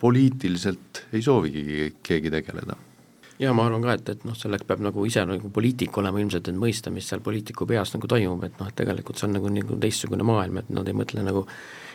poliitiliselt 0.00 1.04
ei 1.12 1.22
soovigi 1.22 1.94
keegi 2.02 2.30
tegeleda. 2.30 2.76
ja 3.38 3.52
ma 3.52 3.66
arvan 3.66 3.82
ka, 3.82 3.94
et, 3.98 4.08
et 4.14 4.26
noh, 4.26 4.36
selleks 4.38 4.66
peab 4.66 4.82
nagu 4.84 5.06
ise 5.06 5.24
nagu 5.26 5.50
poliitik 5.50 5.96
olema 5.98 6.20
ilmselt, 6.22 6.48
et 6.48 6.58
mõista, 6.58 6.92
mis 6.94 7.08
seal 7.10 7.22
poliitiku 7.24 7.66
peas 7.66 7.94
nagu 7.94 8.10
toimub, 8.10 8.44
et 8.46 8.60
noh, 8.60 8.68
et 8.70 8.76
tegelikult 8.78 9.18
see 9.18 9.28
on 9.28 9.34
nagu, 9.38 9.50
nagu 9.50 9.78
teistsugune 9.82 10.26
maailm, 10.26 10.62
et 10.62 10.70
nad 10.74 10.88
ei 10.88 10.96
mõtle 10.96 11.24
nagu 11.26 11.46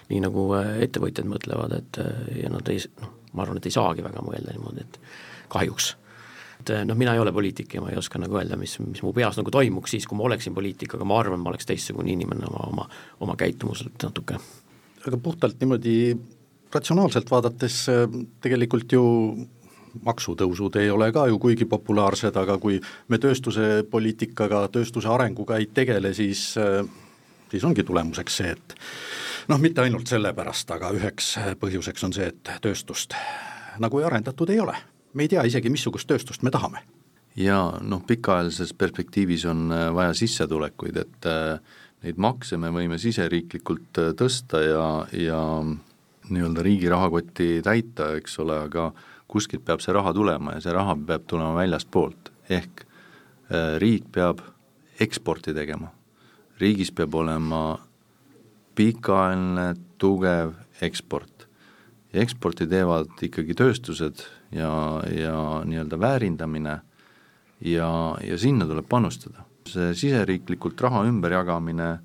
nii, 0.10 0.20
nagu 0.26 0.46
äh, 0.58 0.74
ettevõtjad 0.86 1.30
mõtlevad, 1.30 1.76
et 1.78 2.02
äh, 2.04 2.28
ja 2.44 2.52
nad 2.54 2.70
ei 2.72 2.82
noh, 3.02 3.16
ma 3.34 3.46
arvan, 3.46 3.60
et 3.62 3.70
ei 3.70 3.76
saagi 3.76 4.06
väga 4.06 4.24
mõelda 4.26 4.56
niimoodi, 4.56 4.86
et 4.86 5.00
kahjuks. 5.54 5.94
et 6.60 6.74
äh, 6.76 6.84
noh, 6.88 6.98
mina 7.00 7.14
ei 7.16 7.22
ole 7.24 7.32
poliitik 7.36 7.76
ja 7.76 7.84
ma 7.84 7.94
ei 7.94 8.00
oska 8.00 8.20
nagu 8.20 8.40
öelda, 8.40 8.58
mis, 8.60 8.76
mis 8.84 9.04
mu 9.06 9.14
peas 9.16 9.38
nagu 9.40 9.52
toimuks 9.54 9.96
siis, 9.96 10.08
kui 10.10 10.18
ma 10.18 10.28
oleksin 10.28 10.56
poliitik, 10.56 10.96
aga 10.98 11.08
ma 11.08 11.20
arvan, 11.22 11.40
ma 11.44 11.54
oleks 11.54 11.70
teistsugune 11.70 12.12
inimene 12.12 12.50
oma, 12.50 12.66
oma, 12.68 12.90
oma 13.20 13.38
käitumuselt 13.40 14.02
natuke. 14.04 14.40
aga 15.06 15.18
puhtalt 15.24 15.62
niimoodi 15.62 15.96
ratsionaalselt 16.74 17.32
vaadates 17.32 17.86
äh, 17.90 18.06
tegelikult 18.42 18.92
ju 18.92 19.04
maksutõusud 20.06 20.76
ei 20.80 20.90
ole 20.94 21.10
ka 21.12 21.26
ju 21.28 21.40
kuigi 21.42 21.66
populaarsed, 21.70 22.36
aga 22.38 22.58
kui 22.62 22.80
me 23.10 23.18
tööstuse 23.22 23.84
poliitikaga, 23.90 24.68
tööstuse 24.74 25.10
arenguga 25.10 25.58
ei 25.58 25.70
tegele, 25.74 26.14
siis, 26.14 26.52
äh, 26.62 26.84
siis 27.52 27.66
ongi 27.66 27.84
tulemuseks 27.84 28.38
see, 28.42 28.54
et 28.54 28.78
noh, 29.50 29.60
mitte 29.62 29.82
ainult 29.82 30.10
sellepärast, 30.12 30.70
aga 30.76 30.94
üheks 30.98 31.34
põhjuseks 31.60 32.06
on 32.06 32.16
see, 32.16 32.30
et 32.30 32.54
tööstust 32.62 33.18
nagu 33.80 34.02
arendatud 34.06 34.50
ei 34.50 34.60
ole. 34.60 34.78
me 35.14 35.26
ei 35.26 35.30
tea 35.30 35.44
isegi, 35.44 35.70
missugust 35.70 36.08
tööstust 36.08 36.44
me 36.44 36.52
tahame. 36.52 36.86
ja 37.36 37.60
noh, 37.82 38.06
pikaajalises 38.06 38.74
perspektiivis 38.74 39.46
on 39.50 39.72
äh, 39.72 39.90
vaja 39.94 40.14
sissetulekuid, 40.14 40.98
et 40.98 41.30
neid 42.04 42.18
makse 42.18 42.58
me 42.58 42.70
võime 42.72 42.98
siseriiklikult 42.98 43.98
tõsta 44.16 44.62
ja, 44.64 44.84
ja 45.12 45.40
nii-öelda 46.34 46.64
riigi 46.66 46.90
rahakotti 46.90 47.62
täita, 47.66 48.14
eks 48.20 48.40
ole, 48.44 48.58
aga 48.70 48.92
kuskilt 49.30 49.66
peab 49.66 49.84
see 49.84 49.94
raha 49.94 50.14
tulema 50.14 50.56
ja 50.58 50.64
see 50.64 50.74
raha 50.74 50.96
peab 51.08 51.28
tulema 51.30 51.56
väljastpoolt, 51.60 52.32
ehk 52.50 52.84
äh, 52.86 53.78
riik 53.82 54.10
peab 54.12 54.44
eksporti 55.00 55.54
tegema. 55.54 55.94
riigis 56.60 56.92
peab 56.92 57.14
olema 57.16 57.80
pikaajaline 58.76 59.76
tugev 59.98 60.54
eksport. 60.82 61.48
eksporti 62.14 62.66
teevad 62.68 63.22
ikkagi 63.22 63.54
tööstused 63.54 64.24
ja, 64.52 64.72
ja 65.14 65.62
nii-öelda 65.66 66.00
väärindamine 66.00 66.80
ja, 67.62 67.90
ja 68.24 68.38
sinna 68.38 68.66
tuleb 68.66 68.88
panustada. 68.90 69.46
see 69.70 69.94
siseriiklikult 69.94 70.82
raha 70.82 71.04
ümberjagamine 71.06 72.00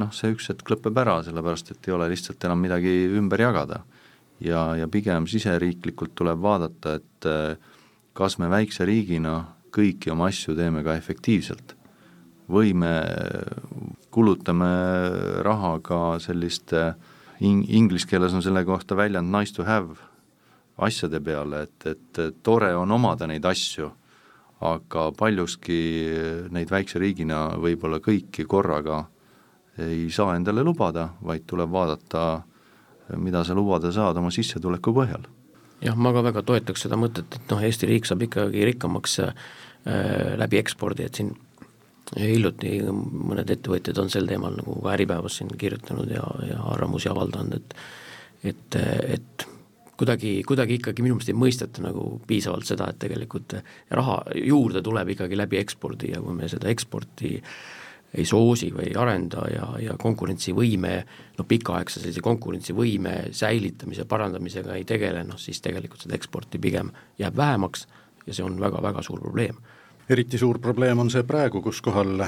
noh, 0.00 0.12
see 0.14 0.32
üks 0.32 0.48
hetk 0.52 0.72
lõpeb 0.72 0.96
ära, 1.02 1.18
sellepärast 1.26 1.74
et 1.74 1.88
ei 1.88 1.96
ole 1.96 2.08
lihtsalt 2.12 2.44
enam 2.46 2.62
midagi 2.64 2.92
ümber 3.18 3.40
jagada. 3.44 3.82
ja, 4.42 4.74
ja 4.76 4.88
pigem 4.88 5.26
siseriiklikult 5.30 6.14
tuleb 6.18 6.40
vaadata, 6.42 6.96
et 6.98 7.26
eh, 7.30 7.56
kas 8.12 8.38
me 8.38 8.48
väikse 8.50 8.84
riigina 8.84 9.36
kõiki 9.72 10.10
oma 10.12 10.28
asju 10.32 10.56
teeme 10.56 10.82
ka 10.82 10.96
efektiivselt 10.98 11.76
või 12.52 12.74
me 12.74 12.92
kulutame 14.12 14.72
raha 15.46 15.78
ka 15.84 16.00
selliste 16.20 16.92
in-, 17.40 17.64
inglise 17.68 18.08
keeles 18.08 18.34
on 18.34 18.42
selle 18.44 18.64
kohta 18.68 18.96
väljend 18.98 19.30
nice 19.32 19.54
to 19.54 19.64
have 19.64 19.96
asjade 20.82 21.20
peale, 21.22 21.66
et, 21.68 21.86
et 21.86 22.42
tore 22.42 22.72
on 22.74 22.90
omada 22.90 23.28
neid 23.28 23.44
asju, 23.46 23.90
aga 24.62 25.08
paljuski 25.18 25.78
neid 26.54 26.70
väikse 26.70 27.00
riigina 27.02 27.44
võib-olla 27.60 28.00
kõiki 28.02 28.46
korraga 28.48 29.04
ei 29.78 30.10
saa 30.10 30.36
endale 30.36 30.64
lubada, 30.64 31.08
vaid 31.24 31.46
tuleb 31.48 31.70
vaadata, 31.72 32.42
mida 33.16 33.44
sa 33.44 33.54
lubada 33.56 33.92
saad 33.92 34.18
oma 34.20 34.30
sissetuleku 34.30 34.92
põhjal. 34.96 35.24
jah, 35.82 35.96
ma 35.96 36.12
ka 36.12 36.22
väga 36.22 36.42
toetaks 36.46 36.84
seda 36.84 36.96
mõtet, 36.96 37.32
et 37.34 37.50
noh, 37.50 37.62
Eesti 37.62 37.88
riik 37.90 38.06
saab 38.06 38.22
ikkagi 38.28 38.66
rikkamaks 38.68 39.18
äh, 39.24 39.32
läbi 40.38 40.60
ekspordi, 40.60 41.08
et 41.08 41.18
siin 41.18 41.32
hiljuti 42.18 42.82
mõned 42.84 43.48
ettevõtjad 43.50 43.98
on 43.98 44.12
sel 44.12 44.28
teemal 44.28 44.54
nagu 44.58 44.76
ka 44.82 44.92
Äripäevas 44.92 45.40
siin 45.40 45.50
kirjutanud 45.58 46.10
ja, 46.12 46.22
ja 46.46 46.60
arvamusi 46.74 47.08
avaldanud, 47.08 47.56
et 47.56 47.76
et, 48.42 48.74
et 49.14 49.44
kuidagi, 49.96 50.40
kuidagi 50.42 50.80
ikkagi 50.80 51.02
minu 51.04 51.14
meelest 51.14 51.30
ei 51.30 51.36
mõisteta 51.38 51.82
nagu 51.84 52.18
piisavalt 52.26 52.66
seda, 52.66 52.88
et 52.90 52.98
tegelikult 52.98 53.54
raha 53.94 54.16
juurde 54.34 54.82
tuleb 54.82 55.12
ikkagi 55.14 55.38
läbi 55.38 55.60
ekspordi 55.62 56.10
ja 56.10 56.18
kui 56.20 56.34
me 56.34 56.48
seda 56.50 56.66
eksporti 56.72 57.36
äh, 57.38 57.52
ei 58.14 58.24
soosi 58.28 58.68
või 58.74 58.90
ei 58.90 58.96
arenda 58.98 59.46
ja, 59.52 59.66
ja 59.80 59.96
konkurentsivõime, 59.98 60.94
noh 61.38 61.48
pikaaegse 61.48 62.00
sellise 62.00 62.20
konkurentsivõime 62.24 63.14
säilitamise, 63.32 64.04
parandamisega 64.08 64.76
ei 64.76 64.84
tegele, 64.88 65.24
noh 65.24 65.40
siis 65.40 65.62
tegelikult 65.64 66.04
seda 66.04 66.16
eksporti 66.18 66.60
pigem 66.60 66.92
jääb 67.18 67.36
vähemaks 67.36 67.86
ja 68.26 68.34
see 68.34 68.44
on 68.44 68.60
väga-väga 68.60 69.02
suur 69.02 69.20
probleem. 69.20 69.56
eriti 70.08 70.38
suur 70.38 70.58
probleem 70.58 70.98
on 70.98 71.10
see 71.10 71.22
praegu, 71.22 71.62
kus 71.62 71.80
kohal 71.80 72.20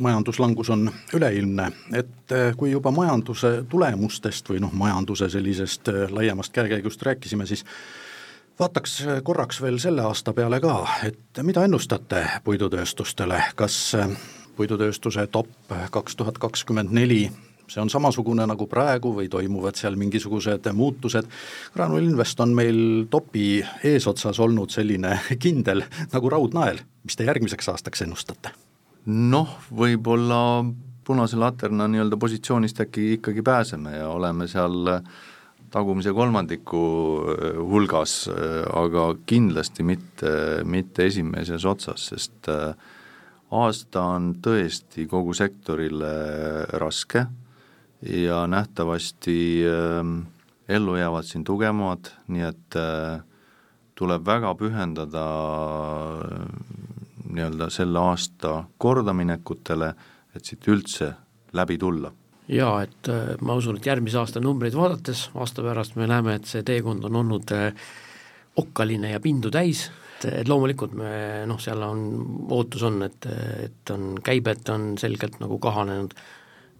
majanduslangus 0.00 0.70
on 0.70 0.90
üleilmne, 1.14 1.72
et 1.92 2.32
eh, 2.32 2.56
kui 2.56 2.70
juba 2.70 2.90
majanduse 2.94 3.64
tulemustest 3.68 4.48
või 4.50 4.62
noh, 4.62 4.72
majanduse 4.72 5.28
sellisest 5.28 5.88
eh, 5.88 6.04
laiemast 6.10 6.52
käekäigust 6.54 7.02
rääkisime, 7.02 7.46
siis 7.46 7.64
vaataks 8.58 9.02
korraks 9.22 9.60
veel 9.62 9.78
selle 9.78 10.02
aasta 10.06 10.32
peale 10.32 10.60
ka, 10.60 10.80
et 11.06 11.42
mida 11.42 11.64
ennustate 11.66 12.24
puidutööstustele, 12.44 13.42
kas 13.56 13.78
eh, 13.98 14.18
puidutööstuse 14.58 15.28
top 15.32 15.70
kaks 15.94 16.18
tuhat 16.18 16.38
kakskümmend 16.42 16.92
neli, 16.94 17.28
see 17.68 17.82
on 17.82 17.90
samasugune 17.92 18.46
nagu 18.48 18.66
praegu 18.70 19.12
või 19.16 19.28
toimuvad 19.30 19.78
seal 19.78 19.96
mingisugused 20.00 20.66
muutused, 20.74 21.28
Graanul 21.74 22.08
Invest 22.08 22.40
on 22.44 22.56
meil 22.56 22.80
topi 23.10 23.62
eesotsas 23.86 24.40
olnud 24.42 24.74
selline 24.74 25.18
kindel 25.44 25.84
nagu 26.12 26.34
raudnael, 26.34 26.82
mis 27.04 27.16
te 27.18 27.28
järgmiseks 27.28 27.74
aastaks 27.74 28.06
ennustate? 28.06 28.54
noh, 29.08 29.54
võib-olla 29.72 30.38
punase 31.08 31.38
laterna 31.40 31.86
nii-öelda 31.88 32.18
positsioonist 32.20 32.82
äkki 32.84 33.14
ikkagi 33.14 33.40
pääseme 33.42 33.94
ja 33.96 34.10
oleme 34.12 34.44
seal 34.50 34.90
tagumise 35.70 36.12
kolmandiku 36.16 36.82
äh, 37.32 37.56
hulgas, 37.70 38.28
äh, 38.28 38.62
aga 38.76 39.10
kindlasti 39.28 39.84
mitte, 39.84 40.32
mitte 40.64 41.08
esimeses 41.08 41.64
otsas, 41.68 42.10
sest 42.12 42.48
äh, 42.52 42.72
aasta 43.50 44.02
on 44.14 44.32
tõesti 44.44 45.06
kogu 45.08 45.34
sektorile 45.34 46.10
raske 46.80 47.26
ja 48.02 48.46
nähtavasti 48.46 49.38
äh, 49.66 50.10
ellu 50.68 50.96
jäävad 50.96 51.24
siin 51.24 51.44
tugevamad, 51.44 52.12
nii 52.28 52.44
et 52.44 52.76
äh, 52.76 53.20
tuleb 53.98 54.26
väga 54.26 54.52
pühendada 54.54 55.24
äh, 56.28 56.44
nii-öelda 57.28 57.70
selle 57.72 57.98
aasta 57.98 58.64
kordaminekutele, 58.78 59.92
et 60.36 60.44
siit 60.44 60.68
üldse 60.68 61.12
läbi 61.52 61.78
tulla? 61.78 62.12
jaa, 62.48 62.82
et 62.82 63.08
äh, 63.12 63.32
ma 63.40 63.56
usun, 63.56 63.76
et 63.76 63.86
järgmise 63.86 64.20
aasta 64.20 64.40
numbreid 64.40 64.76
vaadates, 64.76 65.28
aasta 65.34 65.64
pärast 65.64 65.96
me 65.96 66.06
näeme, 66.08 66.38
et 66.38 66.48
see 66.48 66.62
teekond 66.62 67.04
on 67.04 67.16
olnud 67.22 67.56
okkaline 68.56 69.10
ja 69.12 69.20
pindu 69.20 69.50
täis, 69.50 69.88
et 70.26 70.48
loomulikult 70.48 70.94
me 70.98 71.10
noh, 71.46 71.60
seal 71.62 71.82
on, 71.86 72.02
ootus 72.54 72.84
on, 72.88 73.02
et, 73.06 73.28
et 73.64 73.92
on, 73.94 74.14
käibed 74.24 74.68
on 74.74 74.90
selgelt 75.00 75.38
nagu 75.42 75.58
kahanenud, 75.62 76.14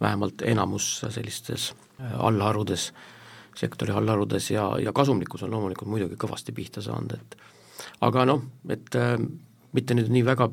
vähemalt 0.00 0.42
enamus 0.46 0.88
sellistes 1.10 1.72
äh, 2.00 2.14
allharudes, 2.28 2.92
sektori 3.58 3.94
allharudes 3.94 4.50
ja, 4.54 4.70
ja 4.82 4.94
kasumlikkus 4.94 5.44
on 5.46 5.54
loomulikult 5.54 5.90
muidugi 5.90 6.18
kõvasti 6.20 6.54
pihta 6.54 6.82
saanud, 6.84 7.16
et 7.18 7.38
aga 8.06 8.24
noh, 8.28 8.44
et 8.70 8.98
äh, 8.98 9.16
mitte 9.76 9.98
nüüd 9.98 10.10
nii 10.14 10.24
väga 10.26 10.50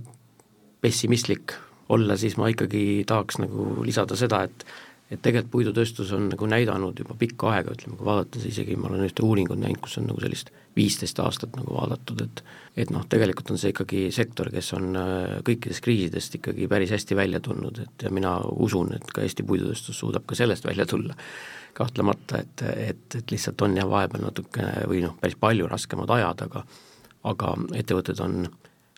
pessimistlik 0.81 1.55
olla, 1.89 2.17
siis 2.17 2.37
ma 2.37 2.49
ikkagi 2.49 3.05
tahaks 3.07 3.39
nagu 3.41 3.85
lisada 3.85 4.17
seda, 4.17 4.43
et 4.45 4.65
et 5.11 5.21
tegelikult 5.21 5.51
puidutööstus 5.53 6.11
on 6.17 6.29
nagu 6.31 6.47
näidanud 6.49 6.97
juba 6.99 7.15
pikka 7.19 7.51
aega, 7.53 7.75
ütleme, 7.75 7.97
kui 7.99 8.07
vaadates 8.07 8.45
isegi 8.49 8.77
ma 8.79 8.89
olen 8.89 9.05
ühte 9.05 9.21
uuringut 9.25 9.59
näinud, 9.61 9.79
kus 9.83 9.99
on 10.01 10.07
nagu 10.09 10.21
sellist 10.23 10.49
viisteist 10.75 11.19
aastat 11.21 11.55
nagu 11.59 11.75
vaadatud, 11.77 12.23
et 12.25 12.41
et 12.75 12.89
noh, 12.91 13.05
tegelikult 13.07 13.53
on 13.53 13.59
see 13.61 13.71
ikkagi 13.71 14.07
sektor, 14.11 14.49
kes 14.51 14.73
on 14.75 14.97
äh, 14.99 15.35
kõikidest 15.47 15.83
kriisidest 15.85 16.39
ikkagi 16.41 16.67
päris 16.67 16.91
hästi 16.91 17.15
välja 17.15 17.39
tulnud, 17.39 17.79
et 17.85 18.07
ja 18.07 18.11
mina 18.11 18.39
usun, 18.51 18.91
et 18.97 19.13
ka 19.13 19.23
Eesti 19.23 19.45
puidutööstus 19.47 20.01
suudab 20.01 20.25
ka 20.27 20.35
sellest 20.35 20.65
välja 20.65 20.85
tulla. 20.89 21.15
kahtlemata, 21.75 22.37
et, 22.39 22.61
et, 22.71 23.15
et 23.15 23.31
lihtsalt 23.31 23.61
on 23.61 23.73
jah, 23.75 23.87
vahepeal 23.89 24.21
natukene 24.23 24.85
või 24.87 25.01
noh, 25.03 25.15
päris 25.19 25.35
palju 25.39 25.67
raskemad 25.67 26.09
ajad, 26.09 26.45
aga 26.47 26.61
aga 27.25 27.55
ettevõtted 27.73 28.19
on 28.21 28.45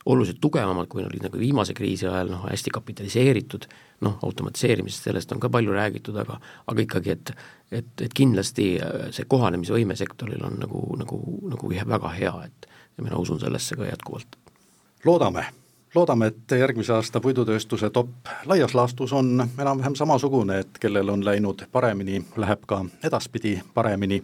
oluliselt 0.08 0.40
tugevamad, 0.42 0.88
kui 0.88 1.04
olid 1.04 1.26
nagu 1.28 1.40
viimase 1.40 1.76
kriisi 1.76 2.08
ajal, 2.08 2.32
noh 2.32 2.48
hästi 2.48 2.72
kapitaliseeritud, 2.74 3.68
noh 4.08 4.18
automatiseerimisest, 4.24 5.10
sellest 5.10 5.32
on 5.36 5.42
ka 5.44 5.52
palju 5.52 5.76
räägitud, 5.76 6.18
aga 6.24 6.40
aga 6.68 6.86
ikkagi, 6.86 7.16
et 7.18 7.34
et, 7.72 7.94
et 8.02 8.14
kindlasti 8.16 8.70
äh, 8.80 9.10
see 9.12 9.28
kohanemisvõime 9.28 9.96
sektoril 10.00 10.44
on 10.48 10.60
nagu, 10.62 10.84
nagu, 11.00 11.22
nagu 11.52 11.72
väga 11.76 12.12
hea, 12.16 12.36
et 12.48 12.70
ja 12.98 13.04
mina 13.04 13.20
usun 13.20 13.40
sellesse 13.40 13.76
ka 13.76 13.90
jätkuvalt. 13.90 14.38
loodame 15.06 15.46
loodame, 15.98 16.28
et 16.30 16.54
järgmise 16.60 16.94
aasta 16.94 17.20
puidutööstuse 17.22 17.90
top 17.90 18.30
laias 18.46 18.76
laastus 18.78 19.14
on 19.18 19.48
enam-vähem 19.58 19.96
samasugune, 19.98 20.60
et 20.62 20.78
kellel 20.80 21.10
on 21.10 21.26
läinud 21.26 21.64
paremini, 21.72 22.22
läheb 22.38 22.66
ka 22.70 22.84
edaspidi 23.04 23.58
paremini. 23.74 24.24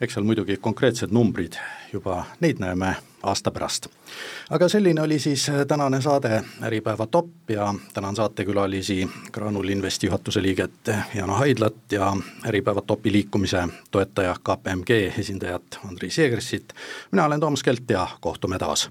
eks 0.00 0.14
seal 0.14 0.24
muidugi 0.24 0.56
konkreetsed 0.56 1.10
numbrid 1.10 1.56
juba, 1.92 2.24
neid 2.40 2.60
näeme 2.60 2.92
aasta 3.22 3.50
pärast. 3.50 3.88
aga 4.50 4.68
selline 4.68 5.02
oli 5.02 5.18
siis 5.18 5.50
tänane 5.68 6.00
saade 6.02 6.42
Äripäeva 6.62 7.06
top 7.06 7.50
ja 7.50 7.74
tänan 7.94 8.16
saatekülalisi 8.16 9.08
Graanul 9.32 9.68
Investi 9.68 10.06
juhatuse 10.06 10.42
liiget 10.42 10.92
Jana 11.14 11.32
Haidlat 11.32 11.92
ja 11.92 12.16
Äripäeva 12.46 12.82
topi 12.82 13.12
liikumise 13.12 13.68
toetaja 13.90 14.36
KPMG 14.44 15.18
esindajat 15.18 15.80
Andrei 15.88 16.10
Seegressit. 16.10 16.72
mina 17.12 17.24
olen 17.24 17.40
Toomas 17.40 17.62
Kelt 17.62 17.90
ja 17.90 18.08
kohtume 18.20 18.58
taas 18.58 18.90